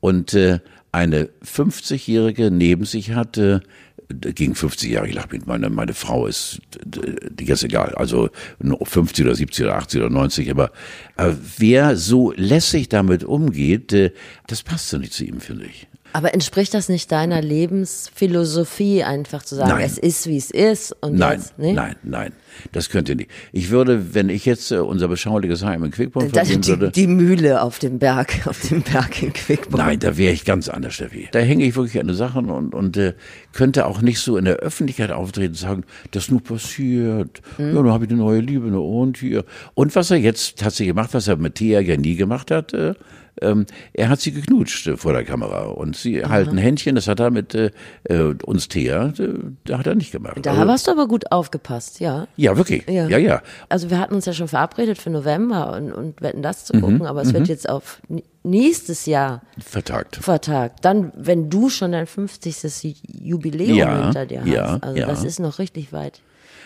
[0.00, 0.60] und äh,
[0.92, 3.62] eine 50-Jährige neben sich hatte,
[4.08, 8.30] gegen 50 Jahre, ich lach mit meine, meine Frau ist, die ist egal, also
[8.60, 10.70] 50 oder 70 oder 80 oder 90, aber
[11.16, 14.12] äh, wer so lässig damit umgeht, äh,
[14.46, 15.88] das passt so nicht zu ihm, finde ich.
[16.12, 19.84] Aber entspricht das nicht deiner Lebensphilosophie, einfach zu sagen, Nein.
[19.84, 20.96] es ist, wie es ist?
[21.00, 21.72] Und Nein, jetzt, nee?
[21.72, 22.32] nein, nein,
[22.72, 23.30] das könnte nicht.
[23.52, 26.90] Ich würde, wenn ich jetzt äh, unser beschauliches Heim in Quickborn Das, verlieren die, würde,
[26.90, 29.84] die Mühle auf dem Berg, auf dem Berg in Quickborn.
[29.84, 31.28] Nein, da wäre ich ganz anders, Steffi.
[31.32, 33.14] Da hänge ich wirklich an den Sachen und, und äh,
[33.52, 37.42] könnte auch nicht so in der Öffentlichkeit auftreten und sagen, das ist nur passiert.
[37.58, 39.44] Ja, dann habe ich eine neue Liebe, ne, und hier.
[39.74, 42.94] Und was er jetzt tatsächlich gemacht, was er mit Thea ja nie gemacht hat, äh,
[43.42, 47.20] ähm, er hat sie geknutscht äh, vor der Kamera und sie halten Händchen, das hat
[47.20, 47.70] er mit äh,
[48.04, 49.28] äh, uns Thea, äh,
[49.64, 50.38] da hat er nicht gemacht.
[50.42, 52.26] Da Also- hast du aber gut aufgepasst, ja.
[52.36, 52.84] ja, wirklich.
[52.88, 53.42] Ja, ja.
[53.68, 56.80] Also wir hatten uns ja schon verabredet für November und, und wetten das Mhm, zu
[56.80, 58.00] gucken, aber es wird jetzt auf
[58.42, 60.16] nächstes Jahr Vertagt.
[60.16, 60.84] vertagt.
[60.84, 62.96] Dann, wenn du schon dein 50.
[63.22, 64.48] Jubiläum Ja, hinter dir hast.
[64.48, 65.06] ja, also ja.
[65.06, 66.20] das ist noch richtig weit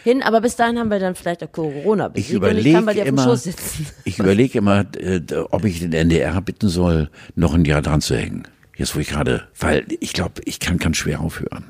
[0.04, 0.22] hin.
[0.22, 2.64] Aber bis dahin haben wir dann vielleicht auch Corona Ich besiegt und ich
[3.04, 3.38] dem immer,
[4.04, 8.16] ich überlege immer, äh, ob ich den NDR bitten soll, noch ein Jahr dran zu
[8.16, 8.44] hängen.
[8.76, 11.64] Jetzt wo ich gerade, weil ich glaube, ich kann ganz schwer aufhören.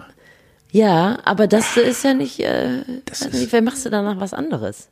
[0.70, 4.32] Ja, aber das ist ja nicht, äh, Das ist- nicht, wer machst du danach was
[4.32, 4.88] anderes?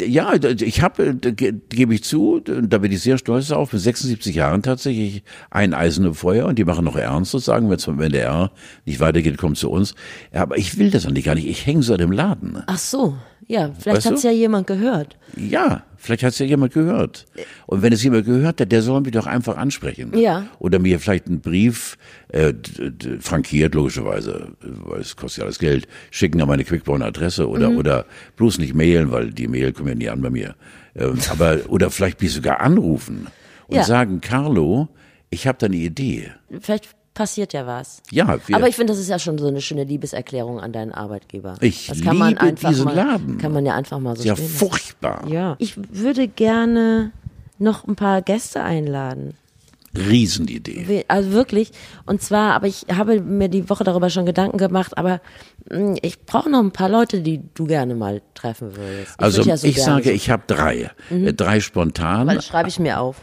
[0.00, 4.62] Ja, ich habe, gebe ich zu, da bin ich sehr stolz auf, mit 76 Jahren
[4.62, 8.52] tatsächlich ein Eisen im Feuer und die machen noch ernst sozusagen, wenn es vom NDR
[8.84, 9.94] nicht weitergeht, kommt zu uns.
[10.32, 12.62] Ja, aber ich will das eigentlich gar nicht, ich hänge so an dem Laden.
[12.66, 13.16] Ach so,
[13.52, 14.10] ja, vielleicht Weißt du?
[14.12, 15.16] hat's ja jemand gehört.
[15.36, 17.26] Ja, vielleicht hat es ja jemand gehört.
[17.66, 20.16] Und wenn es jemand gehört hat, der soll mich doch einfach ansprechen.
[20.18, 20.46] Ja.
[20.58, 21.96] Oder mir vielleicht einen Brief,
[22.28, 22.54] äh,
[23.20, 27.76] frankiert logischerweise, weil es kostet ja alles Geld, schicken an meine Quickborn-Adresse oder, Mhm.
[27.78, 30.54] oder bloß nicht mailen, weil die Mail kommen ja nie an bei mir.
[30.96, 33.26] Ähm, aber, oder vielleicht mich sogar anrufen
[33.68, 33.84] und Ja.
[33.84, 34.88] sagen, Carlo,
[35.30, 36.30] ich habe da eine Idee.
[36.60, 38.02] Vielleicht passiert ja was.
[38.10, 41.56] Ja, Aber ich finde, das ist ja schon so eine schöne Liebeserklärung an deinen Arbeitgeber.
[41.60, 43.38] Ich das kann man liebe einfach diesen mal, Laden.
[43.38, 45.26] Kann man ja einfach mal so ja furchtbar.
[45.28, 45.56] Ja.
[45.58, 47.12] Ich würde gerne
[47.58, 49.34] noch ein paar Gäste einladen.
[49.94, 51.04] Riesenidee.
[51.08, 51.70] Also wirklich.
[52.06, 55.20] Und zwar, aber ich habe mir die Woche darüber schon Gedanken gemacht, aber
[55.70, 59.12] mh, ich brauche noch ein paar Leute, die du gerne mal treffen würdest.
[59.18, 60.90] Ich Also ja so ich sage, so- ich habe drei.
[61.10, 62.28] Äh, Drei spontan.
[62.28, 63.16] Das schreibe ich mir auf.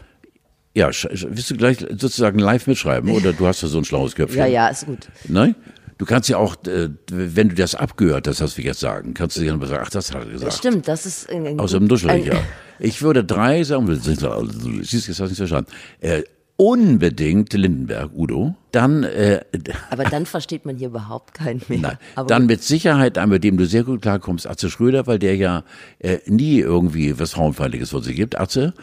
[0.74, 4.38] Ja, willst du gleich sozusagen live mitschreiben oder du hast ja so ein schlaues Köpfchen?
[4.38, 5.08] Ja, ja, ist gut.
[5.26, 5.56] Nein?
[5.98, 9.36] Du kannst ja auch, äh, wenn du das abgehört hast, was wir jetzt sagen, kannst
[9.36, 10.54] du dir dann sagen, ach, das hat er gesagt.
[10.54, 12.40] Stimmt, das ist ein, ein Aus dem Duschelöcher.
[12.78, 15.70] Ich würde drei sagen, siehst du, jetzt hast du nicht verstanden.
[16.00, 16.22] Äh,
[16.56, 18.54] unbedingt Lindenberg, Udo.
[18.72, 19.40] Dann, äh,
[19.90, 21.78] Aber dann versteht man hier überhaupt keinen mehr.
[21.78, 25.18] nein, aber dann mit Sicherheit einen, mit dem du sehr gut klarkommst, Atze Schröder, weil
[25.18, 25.64] der ja
[25.98, 28.38] äh, nie irgendwie was Frauenfeindliches von sich gibt.
[28.38, 28.74] Atze,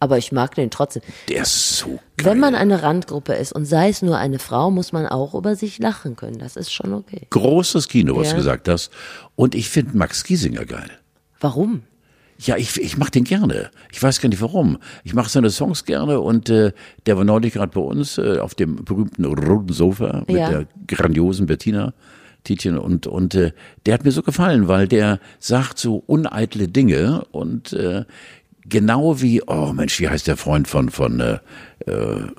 [0.00, 1.02] aber ich mag den trotzdem.
[1.28, 2.32] der ist so geil.
[2.32, 5.54] Wenn man eine Randgruppe ist und sei es nur eine Frau, muss man auch über
[5.54, 6.38] sich lachen können.
[6.38, 7.26] Das ist schon okay.
[7.30, 8.32] Großes Kino, was Ja.
[8.32, 8.90] du gesagt hast.
[9.36, 10.90] Und ich finde Max Giesinger geil.
[11.38, 11.82] Warum?
[12.38, 13.70] Ja, ich, ich mach den gerne.
[13.92, 14.78] Ich weiß gar nicht warum.
[15.04, 16.72] Ich mache seine Songs gerne und äh,
[17.04, 20.48] der war neulich gerade bei uns äh, auf dem berühmten roten Sofa mit Ja.
[20.48, 21.92] der grandiosen Bettina
[22.44, 23.52] Tietjen und und äh,
[23.84, 28.04] der hat mir so gefallen, weil der sagt so uneitle Dinge und äh,
[28.68, 31.38] genau wie oh Mensch, wie heißt der Freund von von äh,
[31.86, 31.92] äh,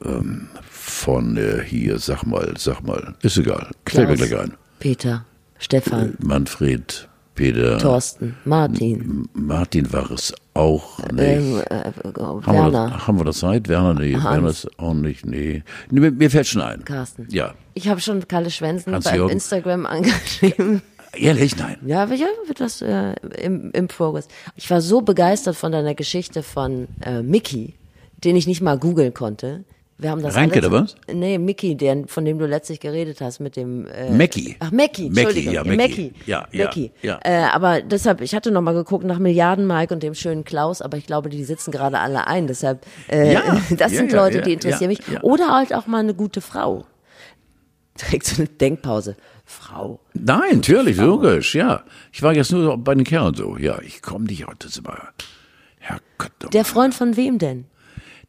[0.05, 3.71] ähm, von äh, hier sag mal, sag mal, ist egal.
[3.87, 4.53] Fällt mir gleich ein.
[4.79, 5.25] Peter,
[5.59, 11.19] Stefan, Manfred, Peter, Thorsten, Martin, Martin war es auch nicht.
[11.19, 13.67] ähm, äh, Haben wir, Werner, das, haben wir das Zeit?
[13.67, 15.63] Werner, nee, Werner ist auch nicht, nee.
[15.89, 16.83] nee mir, mir fällt schon ein.
[16.83, 17.27] Carsten.
[17.29, 17.53] Ja.
[17.73, 19.31] Ich habe schon Kalle Schwensen bei Hans-Jürgen.
[19.31, 20.81] Instagram angeschrieben.
[21.15, 21.77] Ehrlich, nein.
[21.85, 24.27] Ja, aber ja, wird das äh, im, im Progress.
[24.55, 27.73] Ich war so begeistert von deiner Geschichte von äh, Mickey,
[28.23, 29.65] den ich nicht mal googeln konnte.
[30.01, 30.95] Wir haben das Reinke, oder was?
[31.13, 34.55] Nee, Mickey, der, von dem du letztlich geredet hast, mit dem äh, Mackie.
[34.59, 35.53] Ach, Mackie, Mackie, Entschuldigung.
[35.53, 35.77] ja, Mackie.
[35.77, 36.13] Mackie.
[36.25, 36.91] Ja, ja, Mackie.
[37.03, 37.19] ja.
[37.23, 40.81] Äh, aber deshalb, ich hatte noch mal geguckt nach Milliarden Mike und dem schönen Klaus,
[40.81, 42.47] aber ich glaube, die sitzen gerade alle ein.
[42.47, 45.01] Deshalb, äh, Ja, das ja, sind Leute, ja, die interessieren mich.
[45.21, 46.85] Oder halt auch mal eine gute Frau.
[48.01, 49.15] Direkt so eine Denkpause.
[49.51, 49.99] Frau.
[50.13, 51.83] Nein, natürlich, logisch, ja.
[52.11, 53.57] Ich war jetzt nur bei den Kerlen so.
[53.57, 54.97] Ja, ich komme nicht heute immer.
[55.79, 56.53] Herrgott.
[56.53, 57.65] Der Freund von wem denn?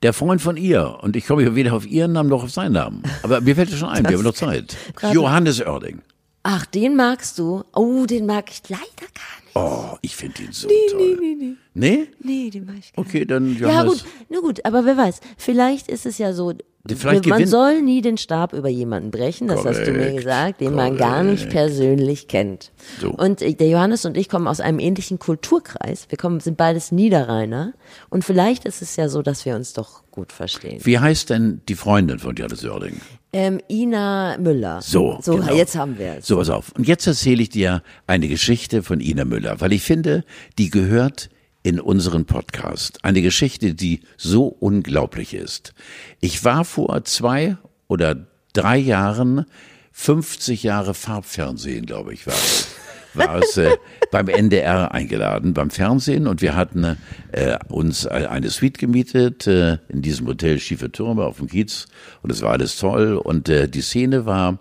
[0.03, 0.99] der Freund von ihr.
[1.01, 3.03] Und ich komme weder auf ihren Namen noch auf seinen Namen.
[3.23, 4.77] Aber mir fällt es schon ein, wir haben noch Zeit.
[5.13, 6.03] Johannes Oerding.
[6.43, 7.63] Ach, den magst du?
[7.73, 9.55] Oh, den mag ich leider gar nicht.
[9.55, 11.17] Oh, ich finde ihn so Nee, toll.
[11.21, 11.57] nee, nee, nee.
[11.75, 12.09] Nee?
[12.21, 13.61] Nee, den mag ich gar Okay, dann nicht.
[13.61, 14.03] Ja, Johannes.
[14.03, 16.53] gut, na gut, aber wer weiß, vielleicht ist es ja so,
[16.89, 20.61] Vielleicht man gewinnt- soll nie den Stab über jemanden brechen, das hast du mir gesagt,
[20.61, 22.73] den man gar nicht persönlich kennt.
[23.01, 23.11] So.
[23.11, 26.07] Und äh, der Johannes und ich kommen aus einem ähnlichen Kulturkreis.
[26.09, 27.73] Wir kommen, sind beides Niederrheiner.
[28.11, 30.81] Und vielleicht ist es ja so, dass wir uns doch gut verstehen.
[30.83, 33.01] Wie heißt denn die Freundin von Johannes Oerding?
[33.33, 34.81] Ähm, Ina Müller.
[34.83, 35.55] So, So, genau.
[35.55, 36.27] jetzt haben wir es.
[36.27, 36.73] So, pass auf.
[36.77, 40.25] Und jetzt erzähle ich dir eine Geschichte von Ina Müller, weil ich finde,
[40.59, 41.31] die gehört
[41.63, 43.05] in unseren Podcast.
[43.05, 45.75] Eine Geschichte, die so unglaublich ist.
[46.21, 47.57] Ich war vor zwei
[47.89, 49.47] oder drei Jahren
[49.93, 52.69] 50 Jahre Farbfernsehen, glaube ich, war es.
[53.15, 53.77] War es äh,
[54.11, 56.97] beim NDR eingeladen, beim Fernsehen und wir hatten
[57.33, 61.89] äh, uns eine Suite gemietet äh, in diesem Hotel Schiefe Türme auf dem Kiez
[62.23, 64.61] und es war alles toll und äh, die Szene war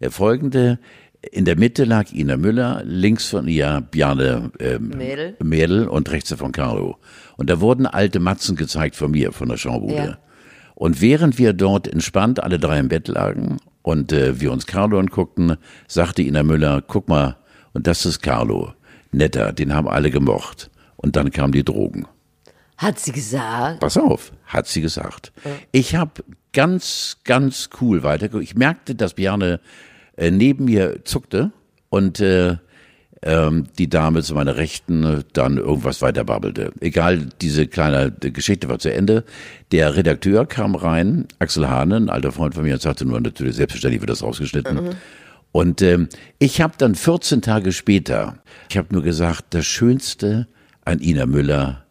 [0.00, 0.80] äh, folgende.
[1.30, 5.36] In der Mitte lag Ina Müller, links von ihr Bjarne ähm, Mädel.
[5.42, 6.98] Mädel und rechts von Carlo.
[7.36, 9.94] Und da wurden alte Matzen gezeigt von mir, von der Schaubude.
[9.94, 10.18] Ja.
[10.74, 14.98] Und während wir dort entspannt alle drei im Bett lagen und äh, wir uns Carlo
[14.98, 15.56] anguckten,
[15.86, 17.36] sagte Ina Müller, guck mal,
[17.72, 18.72] und das ist Carlo.
[19.12, 20.70] Netter, den haben alle gemocht.
[20.96, 22.06] Und dann kamen die Drogen.
[22.78, 23.80] Hat sie gesagt.
[23.80, 25.32] Pass auf, hat sie gesagt.
[25.70, 28.42] Ich habe ganz, ganz cool weitergeguckt.
[28.42, 29.60] Ich merkte, dass Bjarne
[30.22, 31.50] äh, neben mir zuckte
[31.90, 32.56] und äh,
[33.22, 36.72] ähm, die Dame zu meiner Rechten dann irgendwas weiter babbelte.
[36.80, 39.24] Egal, diese kleine Geschichte war zu Ende.
[39.72, 43.56] Der Redakteur kam rein, Axel Hahne, ein alter Freund von mir, und sagte nur, natürlich,
[43.56, 44.90] selbstverständlich wird das rausgeschnitten.
[45.50, 46.08] Und ähm,
[46.38, 48.38] ich habe dann 14 Tage später,
[48.70, 50.46] ich habe nur gesagt, das Schönste
[50.84, 51.84] an Ina Müller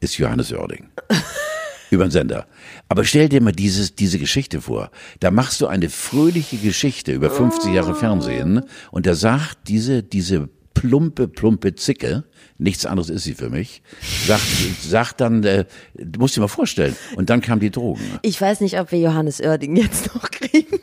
[0.00, 0.88] ist Johannes Oerding.
[1.90, 2.46] Über den Sender.
[2.88, 4.90] Aber stell dir mal dieses, diese Geschichte vor.
[5.20, 10.48] Da machst du eine fröhliche Geschichte über 50 Jahre Fernsehen und da sagt diese, diese
[10.74, 12.24] plumpe, plumpe Zicke,
[12.58, 13.82] nichts anderes ist sie für mich,
[14.26, 14.42] sagt,
[14.82, 18.02] sagt dann, äh, du musst dir mal vorstellen, und dann kamen die Drogen.
[18.22, 20.78] Ich weiß nicht, ob wir Johannes Oerding jetzt noch kriegen.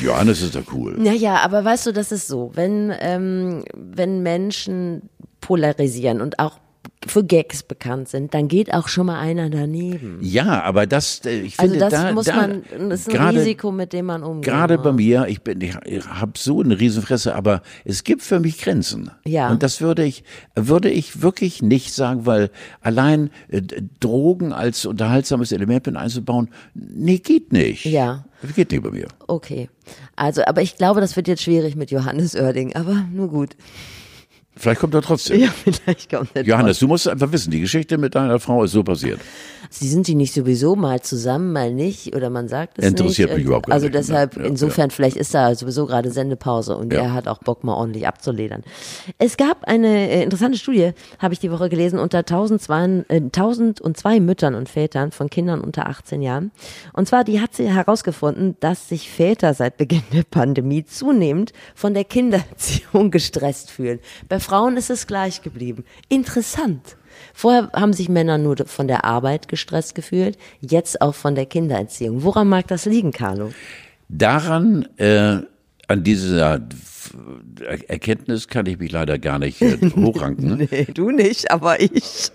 [0.00, 0.96] Johannes ist doch cool.
[0.98, 5.08] Naja, aber weißt du, das ist so, wenn, ähm, wenn Menschen
[5.40, 6.58] polarisieren und auch
[7.10, 10.18] für Gags bekannt sind, dann geht auch schon mal einer daneben.
[10.20, 13.14] Ja, aber das, äh, ich Also finde, das da, muss da, man, das ist ein
[13.14, 14.44] gerade- Risiko, mit dem man umgeht.
[14.44, 18.58] Gerade bei mir, ich bin, ich, habe so eine Riesenfresse, aber es gibt für mich
[18.60, 19.10] Grenzen.
[19.24, 19.50] Ja.
[19.50, 23.62] Und das würde ich, würde ich wirklich nicht sagen, weil allein äh,
[24.00, 27.84] Drogen als unterhaltsames Element mit einzubauen, nee, geht nicht.
[27.84, 28.24] Ja.
[28.54, 29.08] Geht nicht bei mir.
[29.26, 29.68] Okay.
[30.14, 33.56] Also, aber ich glaube, das wird jetzt schwierig mit Johannes Oerding, aber nur gut.
[34.58, 35.40] Vielleicht kommt er trotzdem.
[35.40, 38.72] Ja, vielleicht kommt der Johannes, du musst einfach wissen, die Geschichte mit deiner Frau ist
[38.72, 39.20] so passiert.
[39.70, 43.38] Sie sind die nicht sowieso mal zusammen, mal nicht, oder man sagt es Interessiert nicht.
[43.38, 43.94] mich überhaupt Also nicht.
[43.96, 47.02] deshalb, Ja, insofern, vielleicht ist da sowieso gerade Sendepause und Ja.
[47.02, 48.62] er hat auch Bock, mal ordentlich abzuledern.
[49.18, 54.20] Es gab eine äh, interessante Studie, habe ich die Woche gelesen, unter 1002, äh, 1002
[54.20, 56.50] Müttern und Vätern von Kindern unter 18 Jahren.
[56.94, 61.92] Und zwar, die hat sie herausgefunden, dass sich Väter seit Beginn der Pandemie zunehmend von
[61.94, 63.98] der Kindererziehung gestresst fühlen.
[64.28, 65.84] Bei Frauen ist es gleich geblieben.
[66.08, 66.96] Interessant.
[67.34, 72.22] Vorher haben sich Männer nur von der Arbeit gestresst gefühlt, jetzt auch von der Kindererziehung.
[72.22, 73.52] Woran mag das liegen, Carlo?
[74.08, 75.40] Daran, äh,
[75.86, 76.62] an dieser
[77.88, 80.66] Erkenntnis kann ich mich leider gar nicht äh, hochranken.
[80.70, 82.30] Nee, du nicht, aber ich.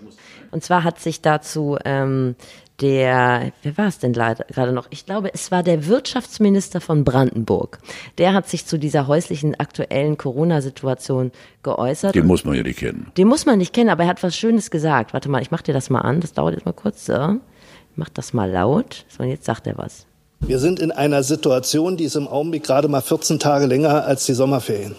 [0.52, 2.36] Und zwar hat sich dazu ähm,
[2.80, 4.86] der, wer war es denn leider gerade noch?
[4.90, 7.78] Ich glaube, es war der Wirtschaftsminister von Brandenburg.
[8.18, 11.30] Der hat sich zu dieser häuslichen aktuellen Corona-Situation
[11.62, 12.14] geäußert.
[12.14, 13.12] Den muss man ja nicht kennen.
[13.16, 15.12] Den muss man nicht kennen, aber er hat was Schönes gesagt.
[15.12, 16.20] Warte mal, ich mach dir das mal an.
[16.20, 17.06] Das dauert jetzt mal kurz.
[17.06, 17.14] So.
[17.14, 19.04] Ich mach das mal laut.
[19.08, 20.06] So, und jetzt sagt er was.
[20.40, 24.26] Wir sind in einer Situation, die ist im Augenblick gerade mal 14 Tage länger als
[24.26, 24.96] die Sommerferien.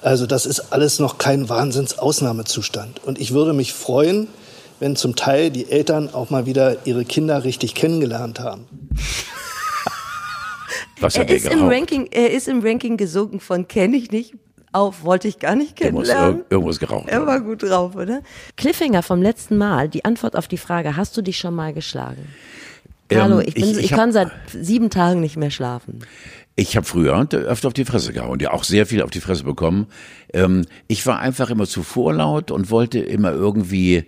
[0.00, 3.04] Also das ist alles noch kein Wahnsinnsausnahmezustand.
[3.04, 4.28] Und ich würde mich freuen,
[4.80, 8.66] wenn zum Teil die Eltern auch mal wieder ihre Kinder richtig kennengelernt haben.
[11.00, 11.68] Was Er hat der ist, im?
[11.68, 14.34] Ranking, er ist im Ranking gesunken von kenne ich nicht
[14.70, 16.38] auf wollte ich gar nicht muss kennenlernen.
[16.40, 17.26] ir irgendwas geraucht Er haben.
[17.26, 18.20] war gut drauf, oder?
[18.56, 22.26] Cliffhanger vom letzten Mal, die Antwort auf die Frage, hast du dich schon mal geschlagen?
[23.08, 26.00] Ähm, Hallo, ich, bin, ich- ich, ich hab- kann seit sieben Tagen nicht mehr schlafen.
[26.54, 29.44] Ich habe früher öfter auf die Fresse gehauen, ja auch sehr viel auf die Fresse
[29.44, 29.86] bekommen.
[30.34, 34.04] Ähm, ich war einfach immer zu vorlaut und wollte immer irgendwie äh,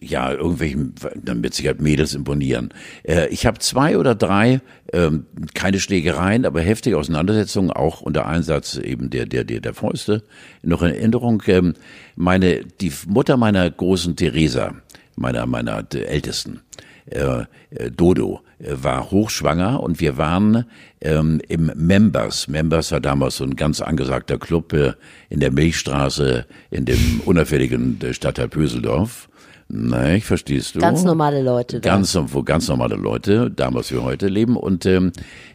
[0.00, 2.72] ja, irgendwelchen, dann mit Sicherheit Mädels imponieren.
[3.02, 4.60] Äh, ich habe zwei oder drei,
[4.92, 10.22] ähm, keine Schlägereien, aber heftige Auseinandersetzungen, auch unter Einsatz eben der, der, der, der Fäuste,
[10.62, 11.42] noch in Erinnerung.
[11.46, 11.74] Ähm,
[12.16, 14.74] meine, die Mutter meiner großen Theresa,
[15.16, 16.60] meiner, meiner Ältesten,
[17.06, 20.64] äh, äh, Dodo äh, war hochschwanger und wir waren
[21.02, 22.48] ähm, im Members.
[22.48, 24.94] Members war damals so ein ganz angesagter Club äh,
[25.28, 29.28] in der Milchstraße in dem unauffälligen äh, Stadtteil Pöseldorf.
[29.68, 30.78] Nein, verstehst du?
[30.78, 31.80] Ganz normale Leute.
[31.80, 31.90] Da.
[31.90, 34.56] Ganz, ganz normale Leute, damals wie heute leben.
[34.56, 35.12] Und ähm,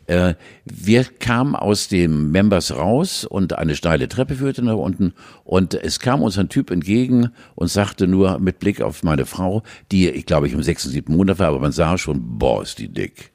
[0.07, 0.33] äh,
[0.65, 5.13] wir kamen aus dem Members raus und eine steile Treppe führte nach unten.
[5.43, 9.61] Und es kam uns ein Typ entgegen und sagte nur mit Blick auf meine Frau,
[9.91, 12.79] die, ich glaube, ich im sechsten, siebten Monat war, aber man sah schon, boah, ist
[12.79, 13.31] die dick.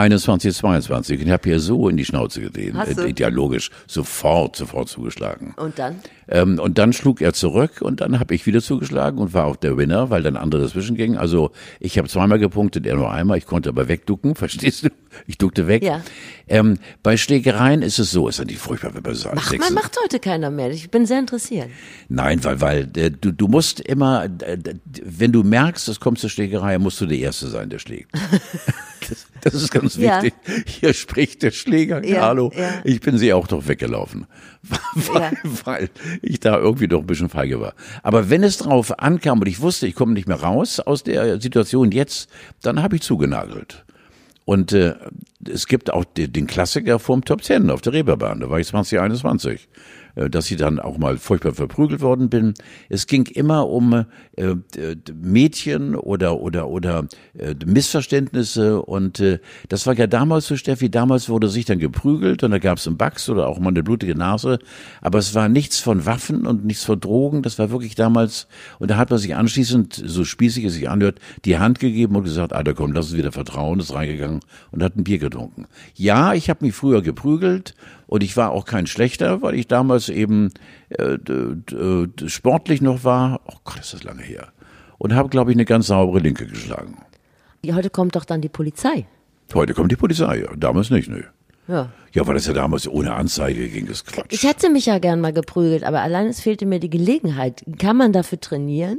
[0.00, 1.20] 21, 22.
[1.20, 2.40] Und ich habe hier so in die Schnauze
[2.98, 3.02] du?
[3.02, 3.70] Äh, Ja, logisch.
[3.86, 5.54] Sofort, sofort zugeschlagen.
[5.56, 5.96] Und dann?
[6.28, 9.56] Ähm, und dann schlug er zurück und dann habe ich wieder zugeschlagen und war auch
[9.56, 11.18] der Winner, weil dann andere dazwischen gingen.
[11.18, 13.38] Also ich habe zweimal gepunktet, er nur einmal.
[13.38, 14.88] Ich konnte aber wegducken, verstehst du?
[15.26, 15.82] Ich duckte weg.
[15.82, 16.02] Ja.
[16.48, 19.34] Ähm, bei Schlägereien ist es so, ist natürlich furchtbar, wenn man sagt.
[19.34, 20.70] Macht, Sechs- man macht heute keiner mehr.
[20.70, 21.68] Ich bin sehr interessiert.
[22.08, 24.58] Nein, weil, weil äh, du, du musst immer, äh,
[25.02, 28.10] wenn du merkst, es kommt zur Schlägerei, musst du der Erste sein, der schlägt.
[29.08, 30.22] das, das ist ganz Ja.
[30.22, 30.34] wichtig.
[30.66, 32.52] Hier spricht der Schläger, Ja, Carlo.
[32.56, 32.80] ja.
[32.84, 34.26] Ich bin sie auch doch weggelaufen,
[34.94, 35.30] weil, Ja.
[35.64, 35.90] weil
[36.22, 37.74] ich da irgendwie doch ein bisschen feige war.
[38.02, 41.40] Aber wenn es drauf ankam und ich wusste, ich komme nicht mehr raus aus der
[41.40, 42.28] Situation jetzt,
[42.62, 43.84] dann habe ich zugenagelt.
[44.50, 44.94] Und äh,
[45.48, 48.66] es gibt auch de- den Klassiker vom Top Ten auf der Reeperbahn, da war ich
[48.66, 49.68] 2021,
[50.09, 52.54] äh, dass ich dann auch mal furchtbar verprügelt worden bin.
[52.88, 54.04] Es ging immer um
[54.36, 54.54] äh,
[55.14, 57.06] Mädchen oder oder oder
[57.38, 62.42] äh, Missverständnisse und äh, das war ja damals so, Steffi, damals wurde sich dann geprügelt
[62.42, 64.58] und da gab es einen Bugs oder auch mal eine blutige Nase,
[65.00, 68.90] aber es war nichts von Waffen und nichts von Drogen, das war wirklich damals und
[68.90, 72.52] da hat man sich anschließend, so spießig es sich anhört, die Hand gegeben und gesagt,
[72.52, 75.66] Alter komm, lass uns wieder vertrauen, ist reingegangen und hat ein Bier getrunken.
[75.94, 77.74] Ja, ich habe mich früher geprügelt
[78.10, 80.50] und ich war auch kein schlechter, weil ich damals eben
[80.88, 81.16] äh,
[82.26, 83.40] sportlich noch war.
[83.46, 84.48] Oh Gott, ist das lange her.
[84.98, 86.96] Und habe, glaube ich, eine ganz saubere Linke geschlagen.
[87.72, 89.06] Heute kommt doch dann die Polizei.
[89.54, 90.48] Heute kommt die Polizei, ja.
[90.56, 91.22] damals nicht, nö.
[91.68, 91.90] Ja.
[92.12, 94.32] Ja, weil das ja damals ohne Anzeige ging, das Quatsch.
[94.32, 97.64] Ich hätte mich ja gern mal geprügelt, aber allein es fehlte mir die Gelegenheit.
[97.78, 98.98] Kann man dafür trainieren?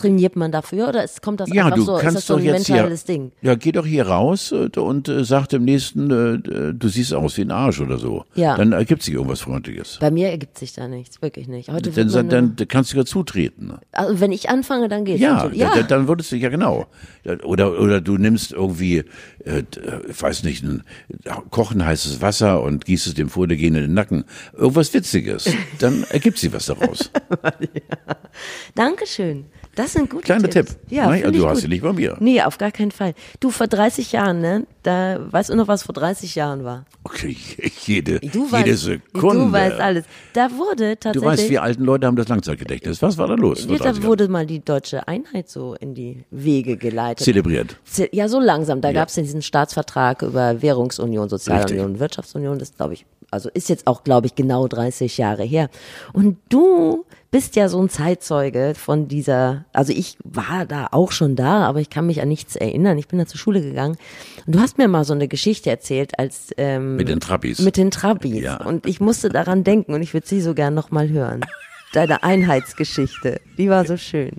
[0.00, 1.96] Trainiert man dafür oder es kommt das ja, einfach du so?
[1.96, 3.32] Ist kannst das so doch ein jetzt mentales hier, Ding?
[3.42, 7.36] Ja, geh doch hier raus äh, und äh, sag dem nächsten, äh, du siehst aus
[7.36, 8.24] wie ein Arsch oder so.
[8.34, 8.56] Ja.
[8.56, 9.98] Dann ergibt sich irgendwas Freundliches.
[10.00, 11.70] Bei mir ergibt sich da nichts, wirklich nicht.
[11.70, 13.74] Heute Dann, dann, dann kannst du ja zutreten.
[13.92, 16.86] also wenn ich anfange, dann geht's Ja, Ja, da- dann würdest du, ja genau.
[17.44, 18.98] Oder, oder du nimmst irgendwie,
[19.44, 19.64] äh, äh,
[20.08, 20.82] ich weiß nicht, ein
[21.50, 24.24] kochen heißes Wasser und gießt es dem Vordergehenden in den Nacken.
[24.56, 25.50] Irgendwas Witziges.
[25.78, 27.10] Dann ergibt sich was daraus.
[28.74, 29.46] Dankeschön.
[29.82, 30.72] Das sind gute Kleiner Tipps.
[30.74, 30.80] Tipp.
[30.90, 32.16] Ja, Nein, find du hast sie nicht bei mir.
[32.20, 33.14] Nee, auf gar keinen Fall.
[33.40, 34.66] Du, vor 30 Jahren, ne?
[34.82, 36.86] Da weißt du noch, was vor 30 Jahren war?
[37.04, 37.36] Okay,
[37.86, 39.44] jede, Du jede weißt, Sekunde.
[39.46, 40.04] Du weißt alles.
[40.32, 41.30] Da wurde Du tatsächlich.
[41.30, 43.02] weißt, wir alten Leute haben das Langzeitgedächtnis.
[43.02, 43.66] Was war da los?
[43.68, 47.24] Ja, 30 da wurde mal die deutsche Einheit so in die Wege geleitet.
[47.24, 47.76] Zelebriert.
[47.84, 48.80] Ze- Ja, so langsam.
[48.80, 48.94] Da Ja.
[49.00, 52.58] gab's ja diesen Staatsvertrag über Währungsunion, Sozialunion, Wirtschaftsunion.
[52.58, 55.68] Das glaube ich, also ist jetzt auch, glaube ich, genau 30 Jahre her.
[56.12, 61.36] Und du bist ja so ein Zeitzeuge von dieser, also ich war da auch schon
[61.36, 62.98] da, aber ich kann mich an nichts erinnern.
[62.98, 63.96] Ich bin da zur Schule gegangen.
[64.46, 67.60] Und du hast mir mal so eine Geschichte erzählt, als ähm, Mit den Trappis.
[67.60, 68.42] mit den Trabis.
[68.42, 68.56] Ja.
[68.56, 71.40] Und ich musste daran denken und ich würde sie so gern nochmal hören.
[71.92, 74.32] Deine Einheitsgeschichte, die war so schön.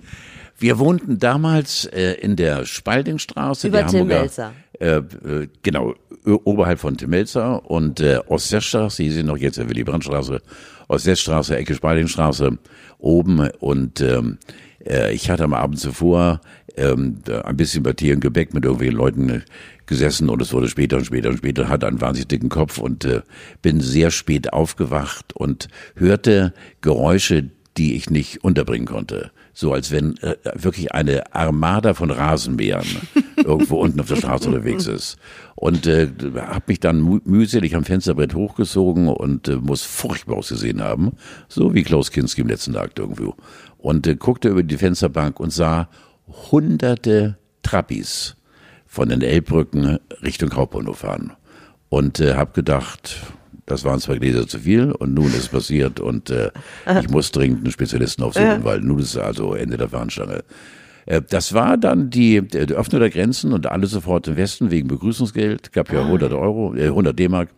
[0.58, 3.68] Wir wohnten damals äh, in der Spaldingstraße.
[3.68, 4.52] Über die Hamburger, Tilmelzer.
[4.78, 5.94] Äh, äh, genau,
[6.24, 10.40] oberhalb von Tilmelzer und äh, Ostweststraße, hier sind noch jetzt der Willy-Brandt-Straße,
[10.88, 12.58] Ostweststraße, Ecke Spaldingstraße,
[12.98, 14.38] oben und ähm,
[14.86, 16.40] äh, ich hatte am Abend zuvor
[16.76, 19.40] ähm, ein bisschen bei Tee und Gebäck mit irgendwelchen Leuten äh,
[19.86, 23.04] gesessen und es wurde später und später und später, hatte einen wahnsinnig dicken Kopf und
[23.04, 23.22] äh,
[23.60, 29.32] bin sehr spät aufgewacht und hörte Geräusche, die ich nicht unterbringen konnte.
[29.52, 32.86] So als wenn äh, wirklich eine Armada von Rasenmähern
[33.36, 35.16] irgendwo unten auf der Straße unterwegs ist.
[35.54, 40.82] Und äh, habe mich dann mü mühselig am Fensterbrett hochgezogen und äh, muss furchtbar ausgesehen
[40.82, 41.12] haben,
[41.48, 43.34] so wie Klaus Kinski im letzten Akt irgendwo.
[43.78, 45.88] Und äh, guckte über die Fensterbank und sah
[46.50, 48.36] hunderte Trappis
[48.86, 51.32] von den Elbbrücken Richtung Hauptbahnhof fahren.
[51.88, 53.20] Und äh, habe gedacht,
[53.66, 56.50] das waren zwei Gläser zu viel und nun ist es passiert und äh,
[57.00, 60.44] ich muss dringend einen Spezialisten aufsuchen, weil nun ist also Ende der Fahnenstange.
[61.06, 64.88] Äh, Das war dann die, die Öffnung der Grenzen und alle sofort im Westen wegen
[64.88, 67.50] Begrüßungsgeld, gab ja 100 Euro, äh, 100 D-Mark.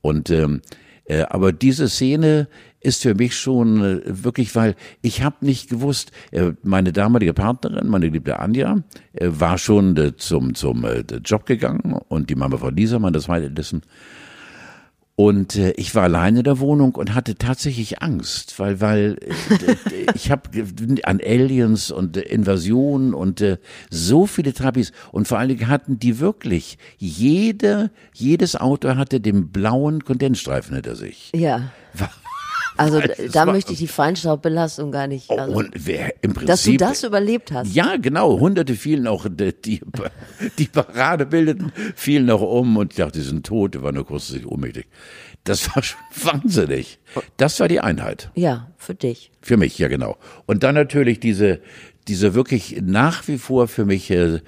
[0.00, 0.62] Und ähm,
[1.04, 2.48] äh, aber diese Szene
[2.80, 7.88] ist für mich schon äh, wirklich, weil ich habe nicht gewusst, äh, meine damalige Partnerin,
[7.88, 12.56] meine liebe Anja, äh, war schon äh, zum zum äh, Job gegangen und die Mama
[12.56, 13.82] von Lisa, meine zweite Ältesten,
[15.14, 20.06] Und äh, ich war alleine in der Wohnung und hatte tatsächlich Angst, weil weil äh,
[20.14, 20.48] ich habe
[21.02, 23.58] an Aliens und äh, Invasionen und äh,
[23.90, 29.50] so viele Trabis und vor allen Dingen hatten die wirklich jede jedes Auto hatte den
[29.50, 31.30] blauen Kondensstreifen hinter sich.
[31.34, 31.70] Ja.
[31.92, 32.10] War,
[32.76, 33.00] Also
[33.32, 35.30] da, möchte ich die Feinstaubbelastung gar nicht.
[35.30, 37.74] Also, und wer im Prinzip dass du das überlebt hast.
[37.74, 38.38] Ja, genau.
[38.38, 39.80] Hunderte fielen auch, die,
[40.58, 44.06] die, Parade bildeten, fielen auch um und ich dachte, die sind tot, die waren nur
[44.06, 44.86] kurzzeitig ohnmächtig.
[45.44, 46.98] Das war schon wahnsinnig.
[47.36, 48.30] Das war die Einheit.
[48.34, 49.30] Ja, für dich.
[49.40, 50.16] Für mich, ja genau.
[50.46, 51.60] Und dann natürlich diese,
[52.08, 54.40] diese wirklich nach wie vor für mich äh,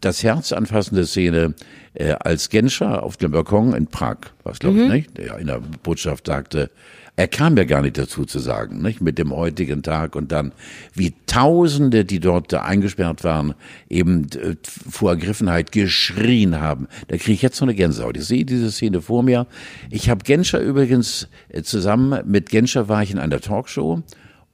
[0.00, 1.54] das Herz anfassende Szene,
[1.94, 5.18] äh, als Genscher auf dem Balkon in Prag, was glaube ich, nicht?
[5.18, 6.70] Der in der Botschaft sagte,
[7.18, 9.00] er kam ja gar nicht dazu zu sagen, nicht?
[9.00, 10.52] Mit dem heutigen Tag und dann,
[10.92, 13.54] wie Tausende, die dort eingesperrt waren,
[13.88, 16.88] eben äh, vor Ergriffenheit geschrien haben.
[17.08, 18.18] Da kriege ich jetzt noch eine Gänsehaut.
[18.18, 19.46] Ich sehe diese Szene vor mir.
[19.90, 24.02] Ich habe Genscher übrigens äh, zusammen mit Genscher war ich in einer Talkshow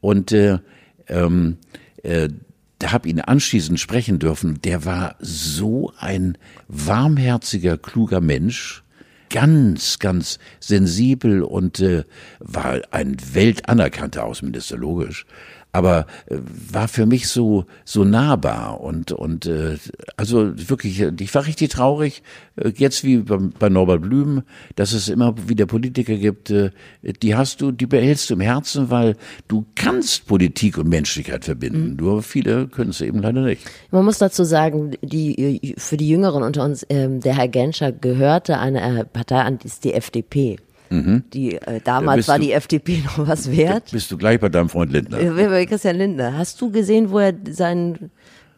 [0.00, 0.58] und äh,
[1.08, 1.56] ähm,
[2.02, 2.28] äh,
[2.84, 4.60] habe ihn anschließend sprechen dürfen.
[4.62, 6.36] Der war so ein
[6.68, 8.82] warmherziger, kluger Mensch,
[9.30, 12.04] ganz, ganz sensibel und äh,
[12.40, 15.26] war ein weltanerkannter Außenminister, logisch.
[15.72, 16.36] Aber äh,
[16.70, 19.78] war für mich so so nahbar und und äh,
[20.16, 22.22] also wirklich, äh, ich war richtig traurig
[22.56, 24.42] äh, jetzt wie bei, bei Norbert Blüm,
[24.76, 26.70] dass es immer wieder Politiker gibt, äh,
[27.02, 29.16] die hast du, die behältst du im Herzen, weil
[29.48, 31.96] du kannst Politik und Menschlichkeit verbinden.
[31.96, 33.62] Nur viele können es eben leider nicht.
[33.90, 38.58] Man muss dazu sagen, die, für die Jüngeren unter uns, ähm, der Herr Genscher gehörte
[38.58, 40.58] einer äh, Partei an, die ist die FDP.
[41.32, 43.90] Die, äh, Da damals war du- die FDP noch was wert.
[43.92, 45.18] Bist du gleich bei deinem Freund Lindner?
[45.36, 46.36] War Christian Lindner.
[46.36, 48.10] Hast du gesehen, wo er seinen,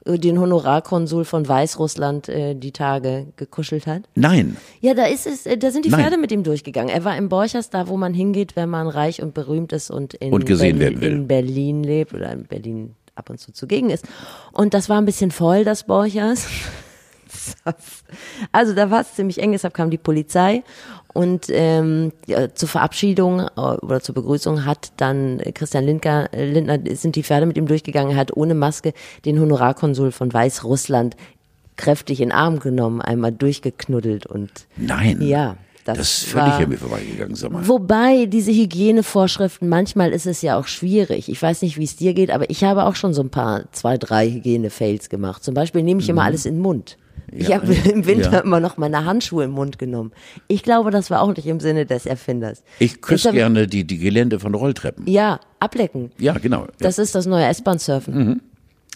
[0.04, 4.02] äh, den Honorarkonsul von Weißrussland äh, die Tage gekuschelt hat?
[4.14, 4.56] Nein.
[4.80, 6.00] Ja, da ist es, äh, da sind die Nein.
[6.00, 6.88] Pferde mit ihm durchgegangen.
[6.92, 10.14] Er war im Borchers, da wo man hingeht, wenn man reich und berühmt ist und
[10.14, 14.04] in, Und Berlin, in Berlin lebt oder in Berlin ab und zu zugegen ist.
[14.50, 16.46] Und das war ein bisschen voll, das Borchers.
[18.52, 20.62] Also da war es ziemlich eng, deshalb kam die Polizei
[21.14, 26.78] und ähm, ja, zur Verabschiedung äh, oder zur Begrüßung hat dann Christian Lindner, äh, Lindner
[26.96, 28.92] sind die Pferde mit ihm durchgegangen, hat ohne Maske
[29.24, 31.16] den Honorarkonsul von Weißrussland
[31.76, 35.22] kräftig in den Arm genommen, einmal durchgeknuddelt und Nein.
[35.22, 37.68] ja, das, Das ist völlig war, an mir vorbeigegangen, sag mal.
[37.68, 41.28] Wobei diese Hygienevorschriften, manchmal ist es ja auch schwierig.
[41.28, 43.70] Ich weiß nicht, wie es dir geht, aber ich habe auch schon so ein paar,
[43.70, 45.44] zwei, drei Hygiene-Fails gemacht.
[45.44, 46.96] Zum Beispiel nehme ich immer alles in den Mund.
[47.36, 47.50] Ich Mhm.
[47.50, 47.56] Ja.
[47.62, 48.38] habe im Winter Ja.
[48.40, 50.12] immer noch meine Handschuhe im Mund genommen.
[50.48, 52.62] Ich glaube, das war auch nicht im Sinne des Erfinders.
[52.78, 55.06] Ich küsse gerne die, die Gelände von Rolltreppen.
[55.08, 56.12] Ja, ablecken.
[56.18, 56.62] Ja, genau.
[56.62, 56.68] Ja.
[56.78, 58.40] Das ist das neue S-Bahn-Surfen.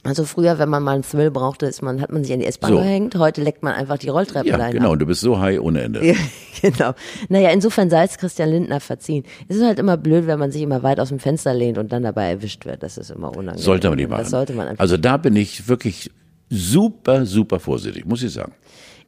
[0.05, 2.47] Also früher, wenn man mal einen Thrill brauchte, ist man, hat man sich an die
[2.47, 2.79] S-Bahn So.
[2.79, 3.17] gehängt.
[3.17, 4.73] Heute leckt man einfach die Rolltreppe ja, rein.
[4.73, 4.93] genau.
[4.93, 6.07] Und du bist so high ohne Ende.
[6.07, 6.15] Ja,
[6.63, 6.93] genau.
[7.29, 9.25] Naja, insofern sei es Christian Lindner verziehen.
[9.49, 11.91] Es ist halt immer blöd, wenn man sich immer weit aus dem Fenster lehnt und
[11.91, 12.85] dann dabei erwischt wird.
[12.85, 13.59] Das ist immer unangenehm.
[13.59, 14.21] Sollte man nicht machen.
[14.23, 14.81] Das sollte man einfach.
[14.81, 16.13] Also da bin ich wirklich
[16.51, 18.53] super, super vorsichtig, muss ich sagen.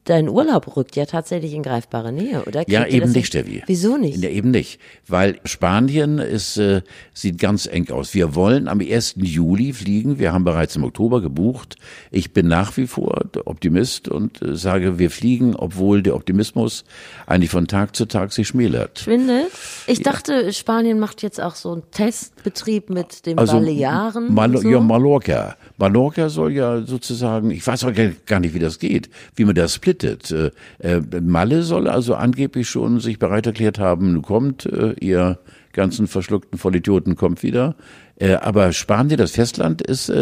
[0.05, 2.65] Dein Urlaub rückt ja tatsächlich in greifbare Nähe, oder?
[2.69, 3.63] Ja, Kriegt ihr eben nicht, Steffi.
[3.67, 4.17] Wieso nicht?
[4.23, 4.81] Ja, eben nicht.
[5.07, 6.81] Weil Spanien ist, äh,
[7.13, 8.15] sieht ganz eng aus.
[8.15, 9.17] Wir wollen am 1.
[9.19, 10.19] Juli fliegen.
[10.19, 11.77] Wir haben bereits im Oktober gebucht.
[12.11, 16.85] Ich bin nach wie vor der Optimist und äh, sage, wir fliegen, obwohl der Optimismus
[17.27, 19.01] eigentlich von Tag zu Tag sich schmälert.
[19.01, 19.49] Schwindet?
[19.87, 24.33] Ich dachte, Spanien macht jetzt auch so einen Testbetrieb mit den Also Balearen.
[24.33, 24.67] Mal so.
[24.67, 25.57] ja, Mallorca.
[25.77, 27.93] Mallorca soll ja sozusagen, ich weiß auch
[28.27, 29.90] gar- nicht, wie das geht, wie man das splittet.
[30.31, 35.39] Äh, äh, Malle soll also angeblich schon sich bereit erklärt haben, kommt, äh, ihr
[35.73, 37.77] ganzen verschluckten Vollidioten, kommt wieder.
[38.17, 40.13] Äh, aber Spanien, das Festland, ist,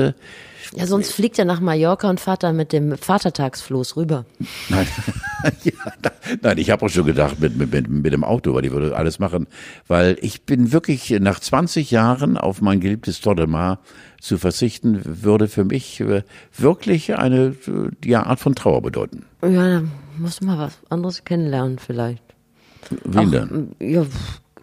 [0.75, 4.25] ja, sonst fliegt er nach Mallorca und fährt dann mit dem Vatertagsfloß rüber.
[4.69, 4.87] Nein,
[5.64, 6.12] ja, da-
[6.43, 8.97] nein, ich habe auch schon gedacht mit, mit, mit, mit dem Auto, weil die würde
[8.97, 9.47] alles machen.
[9.87, 13.79] Weil ich bin wirklich nach 20 Jahren auf mein geliebtes Torre de Mar
[14.21, 16.23] zu verzichten, würde für mich äh,
[16.57, 19.25] wirklich eine äh, ja, Art von Trauer bedeuten.
[19.43, 19.83] Ja, da
[20.19, 22.23] musst du mal was anderes kennenlernen vielleicht.
[23.05, 23.73] Wen denn?
[23.81, 24.05] Ja,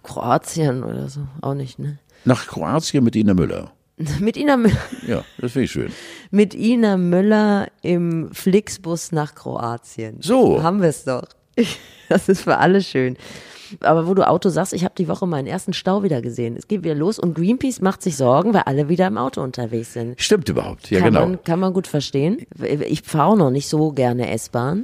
[0.04, 1.22] Kroatien oder so.
[1.42, 2.00] Auch nicht, ne?
[2.26, 3.72] Nach Kroatien mit Ina Müller.
[4.20, 4.76] Mit Ina, Müller,
[5.08, 5.92] Ja, das finde ich schön.
[6.32, 10.18] mit Ina Müller im Flixbus nach Kroatien.
[10.22, 10.62] So.
[10.62, 11.28] Haben wir es doch.
[12.08, 13.18] Das ist für alle schön.
[13.80, 16.56] Aber wo du Auto sagst, ich habe die Woche meinen ersten Stau wieder gesehen.
[16.56, 19.94] Es geht wieder los und Greenpeace macht sich Sorgen, weil alle wieder im Auto unterwegs
[19.94, 20.22] sind.
[20.22, 21.26] Stimmt überhaupt, ja kann genau.
[21.26, 22.46] Man, kann man gut verstehen.
[22.88, 24.84] Ich fahre noch nicht so gerne S-Bahn.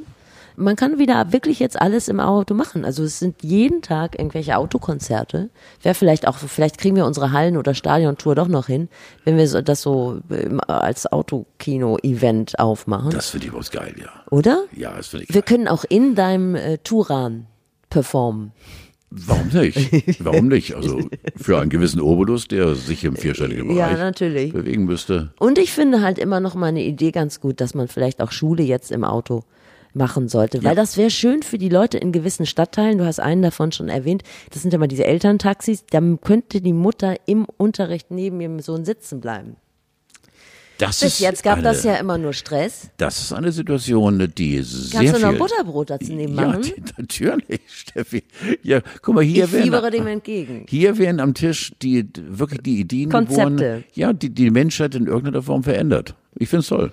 [0.55, 2.85] Man kann wieder wirklich jetzt alles im Auto machen.
[2.85, 5.49] Also es sind jeden Tag irgendwelche Autokonzerte.
[5.81, 8.89] Wäre vielleicht auch, vielleicht kriegen wir unsere Hallen- oder Stadiontour doch noch hin,
[9.23, 13.11] wenn wir das so ähm, als Autokino-Event aufmachen.
[13.11, 14.09] Das finde ich überhaupt geil, ja.
[14.29, 14.63] oder?
[14.75, 15.57] Ja, das finde ich Wir geil.
[15.57, 17.47] können auch in deinem äh, Turan
[17.89, 18.51] performen.
[19.13, 20.19] Warum nicht?
[20.23, 20.73] Warum nicht?
[20.73, 21.01] Also
[21.35, 24.53] für einen gewissen Obolus, der sich im vierstelligen Bereich Ja, natürlich.
[24.53, 25.33] bewegen müsste.
[25.37, 28.31] Und ich finde halt immer noch mal eine Idee ganz gut, dass man vielleicht auch
[28.31, 29.43] Schule jetzt im Auto
[29.93, 32.97] machen sollte, weil das wäre schön für die Leute in gewissen Stadtteilen.
[32.97, 34.23] Du hast einen davon schon erwähnt.
[34.51, 35.85] Das sind ja mal diese Elterntaxis.
[35.89, 39.57] Da könnte die Mutter im Unterricht neben ihrem Sohn sitzen bleiben.
[40.81, 42.89] Das Bis ist jetzt gab eine, das ja immer nur Stress.
[42.97, 45.37] Das ist eine Situation, die sehr Kannst du noch.
[45.37, 46.63] Butterbrot dazu nehmen ja, machen?
[46.63, 48.23] die, natürlich, Steffi.
[48.63, 50.65] Ja, guck mal, hier Ich werden, fiebere dem entgegen.
[50.67, 53.51] hier werden am Tisch die wirklich die Ideen Konzepte.
[53.51, 56.15] geboren, ja, die die Menschheit in irgendeiner Form verändert.
[56.39, 56.91] Ich find's toll.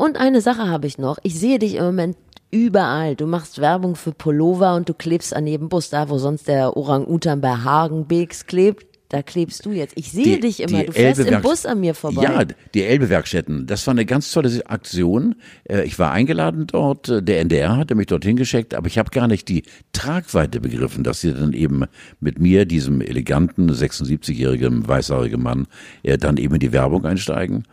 [0.00, 1.18] Und eine Sache habe ich noch.
[1.22, 2.16] Ich sehe dich im Moment
[2.50, 3.16] überall.
[3.16, 5.90] Du machst Werbung für Pullover und du klebst an jedem Bus.
[5.90, 9.92] Da, wo sonst der Orang-Utan bei Hagenbeeks klebt, da klebst du jetzt.
[9.96, 10.84] Ich sehe Die- dich immer.
[10.84, 12.22] Du fährst im Bus an mir vorbei.
[12.22, 12.44] Ja,
[12.74, 13.66] die Elbe-Werkstätten.
[13.66, 15.34] Das war eine ganz tolle Aktion.
[15.64, 17.08] Äh, Ich war eingeladen dort.
[17.28, 21.20] Der NDR hatte mich dorthin geschickt, aber ich habe gar nicht die Tragweite begriffen, dass
[21.20, 21.84] sie dann eben
[22.20, 25.66] mit mir, diesem eleganten 76-jährigen weißhaarigen Mann,
[26.04, 27.64] äh, dann eben in die Werbung einsteigen.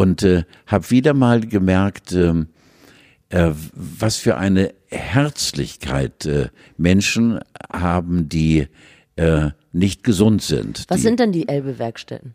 [0.00, 2.46] Und äh, habe wieder mal gemerkt, ähm,
[3.28, 6.48] äh, was für eine Herzlichkeit äh,
[6.78, 7.38] Menschen
[7.70, 8.68] haben, die
[9.16, 10.86] äh, nicht gesund sind.
[10.88, 12.34] Was die, sind denn die Elbe-Werkstätten?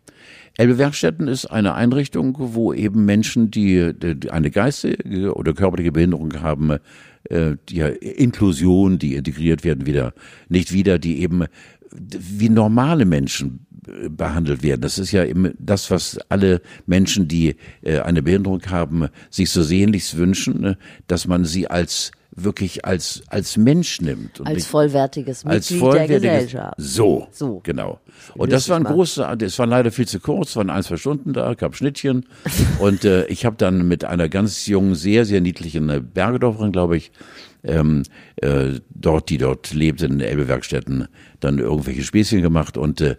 [0.56, 6.40] Elbe Werkstätten ist eine Einrichtung, wo eben Menschen, die, die eine geistige oder körperliche Behinderung
[6.40, 6.78] haben,
[7.24, 10.14] äh, die Inklusion, die integriert werden wieder,
[10.48, 11.46] nicht wieder, die eben
[11.90, 13.65] wie normale Menschen äh,
[14.10, 14.80] behandelt werden.
[14.80, 19.62] Das ist ja eben das, was alle Menschen, die äh, eine Behinderung haben, sich so
[19.62, 25.46] sehnlichst wünschen, ne, dass man sie als wirklich als als Mensch nimmt und Als vollwertiges
[25.46, 26.74] als Mitglied der vollwertiges- Gesellschaft.
[26.76, 27.60] So, So.
[27.62, 28.00] genau.
[28.34, 28.92] Und das war ein mal.
[28.92, 32.26] großes, das war leider viel zu kurz, waren ein, zwei Stunden da, gab Schnittchen.
[32.78, 36.98] und äh, ich habe dann mit einer ganz jungen, sehr, sehr niedlichen äh, Bergedorferin, glaube
[36.98, 37.10] ich,
[37.64, 38.02] ähm,
[38.36, 41.08] äh, dort, die dort lebt in den Elbewerkstätten,
[41.46, 43.16] dann irgendwelche Späßchen gemacht und äh,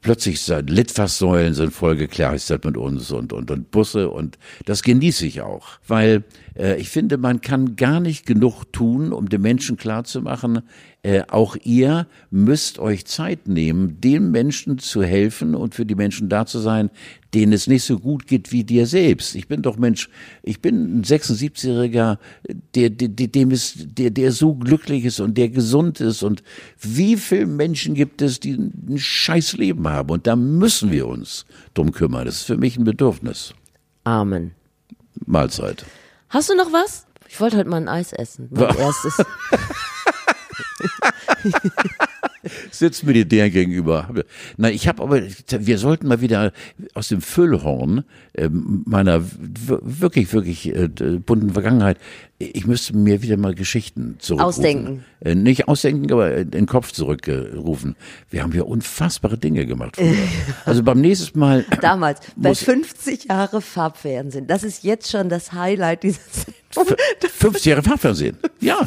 [0.00, 5.40] plötzlich sind Litfaßsäulen sind vollgekleistert mit uns und, und, und Busse und das genieße ich
[5.40, 6.24] auch, weil
[6.58, 10.62] äh, ich finde, man kann gar nicht genug tun, um den Menschen klarzumachen,
[11.02, 16.28] äh, auch ihr müsst euch Zeit nehmen, den Menschen zu helfen und für die Menschen
[16.28, 16.90] da zu sein,
[17.34, 19.34] denen es nicht so gut geht wie dir selbst.
[19.34, 20.08] Ich bin doch Mensch,
[20.42, 22.18] ich bin ein 76-Jähriger,
[22.74, 26.42] der, der, dem ist, der, der so glücklich ist und der gesund ist und
[26.80, 31.46] wie viele Menschen gibt es, die ein scheiß Leben haben und da müssen wir uns
[31.74, 32.26] drum kümmern.
[32.26, 33.54] Das ist für mich ein Bedürfnis.
[34.04, 34.52] Amen.
[35.24, 35.86] Mahlzeit.
[36.28, 37.06] Hast du noch was?
[37.28, 38.48] Ich wollte heute mal ein Eis essen.
[38.50, 39.16] Mein erstes.
[42.70, 44.08] sitzt mir die der gegenüber.
[44.56, 46.52] Na, ich habe aber, wir sollten mal wieder
[46.94, 51.98] aus dem Füllhorn ähm, meiner wirklich, wirklich äh, bunten Vergangenheit,
[52.52, 54.48] ich müsste mir wieder mal Geschichten zurückrufen.
[54.48, 55.04] Ausdenken.
[55.20, 57.96] Äh, nicht ausdenken, aber in den Kopf zurückrufen.
[58.30, 60.14] Wir haben ja unfassbare Dinge gemacht früher.
[60.64, 61.64] Also beim nächsten Mal.
[61.80, 64.46] Damals, bei Muss- 50 Jahre Farbfernsehen.
[64.46, 66.96] Das ist jetzt schon das Highlight dieser Sendung.
[67.38, 68.36] 50 Jahre Farbfernsehen.
[68.60, 68.78] Ja.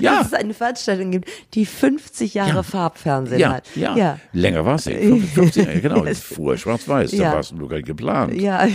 [0.00, 0.18] Ja.
[0.18, 2.62] Dass es eine Veranstaltung gibt, die 50 Jahre Ja.
[2.62, 3.64] Farbfernsehen Ja, hat.
[3.74, 4.18] ja, ja.
[4.32, 4.98] Länger war es nicht.
[5.34, 6.04] 50 Jahre, genau.
[6.14, 8.34] Vorher schwarz-weiß, da war es nur gar nicht geplant.
[8.40, 8.66] Ja.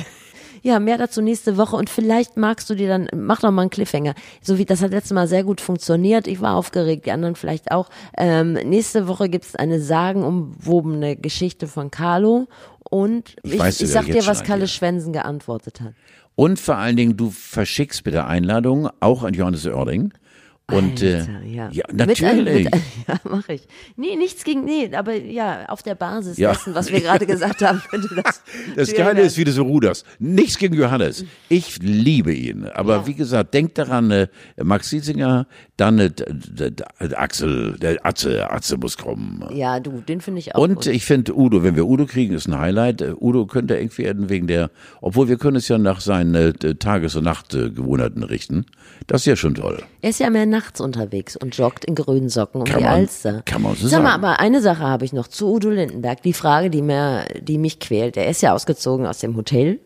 [0.62, 3.72] Ja, mehr dazu nächste Woche und vielleicht magst du dir dann, mach doch mal einen
[3.72, 4.14] Cliffhanger.
[4.42, 6.28] So wie das hat letztes Mal sehr gut funktioniert.
[6.28, 7.90] Ich war aufgeregt, die anderen vielleicht auch.
[8.18, 12.48] Ähm, nächste Woche gibt's eine sagenumwobene Geschichte von Carlo
[12.90, 14.68] und Ich ich, weiß ich, sag dir, was Kalle.
[14.68, 15.94] Schwensen geantwortet hat.
[16.36, 20.14] Und vor allen Dingen, du verschickst bitte Einladung auch an Johannes Oerding.
[20.72, 21.70] Und Alter, äh, ja.
[21.72, 22.66] ja, Mit, natürlich.
[22.66, 22.76] mit,
[23.08, 23.68] ja, mache ich.
[23.98, 26.52] Nee, nichts gegen, nee, aber ja, auf der Basis Ja.
[26.54, 28.42] dessen, was wir gerade gesagt haben, könnte das.
[28.76, 30.06] Das Geile ist, wie du so ruderst.
[30.20, 31.26] Nichts gegen Johannes.
[31.50, 32.66] Ich liebe ihn.
[32.68, 34.28] Aber wie gesagt, denk daran, äh,
[34.62, 35.48] Max Siesinger,
[35.78, 36.12] dann äh,
[37.16, 39.44] Axel, der Atze, Atze muss kommen.
[39.54, 40.88] Ja, du, den finde ich auch Und gut.
[40.88, 43.02] ich finde Udo, wenn wir Udo kriegen, ist ein Highlight.
[43.02, 44.70] Äh, Udo könnte eng werden wegen der,
[45.02, 48.66] obwohl wir können es ja nach seinen äh, Tages- und Nachtgewohnheiten richten.
[49.08, 49.82] Das ist ja schon toll.
[50.02, 52.94] Er ist ja mehr nachts unterwegs und joggt in grünen Socken um Kann die man-
[52.94, 53.42] Alster.
[53.46, 54.24] kann man so Sag mal, sagen.
[54.24, 56.22] aber eine Sache habe ich noch zu Udo Lindenberg.
[56.22, 58.16] Die Frage, die mir, die mich quält.
[58.18, 59.80] Er ist ja ausgezogen aus dem Hotel.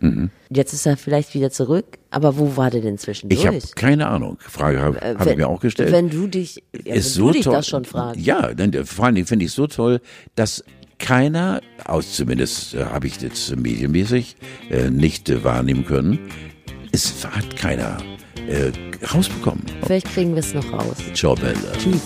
[0.49, 1.85] Jetzt ist er vielleicht wieder zurück.
[2.11, 3.39] Aber wo war der denn zwischendurch?
[3.41, 4.37] Ich habe keine Ahnung.
[4.39, 5.91] Frage habe Äh, hab ich mir auch gestellt.
[5.91, 7.53] Wenn du dich, ja, ist du so dich toll.
[7.53, 8.21] das schon fragst.
[8.21, 9.99] Ja, denn, vor allen Dingen finde ich es so toll,
[10.35, 10.63] dass
[10.97, 14.37] keiner, aus zumindest äh, habe ich jetzt medienmäßig
[14.69, 16.19] äh, nicht äh, wahrnehmen können,
[16.93, 17.97] es hat keiner
[18.47, 18.71] äh,
[19.13, 19.63] rausbekommen.
[19.85, 20.97] Vielleicht kriegen wir es noch raus.
[21.13, 21.55] Ciao, Bella.
[21.77, 22.01] Tschüss.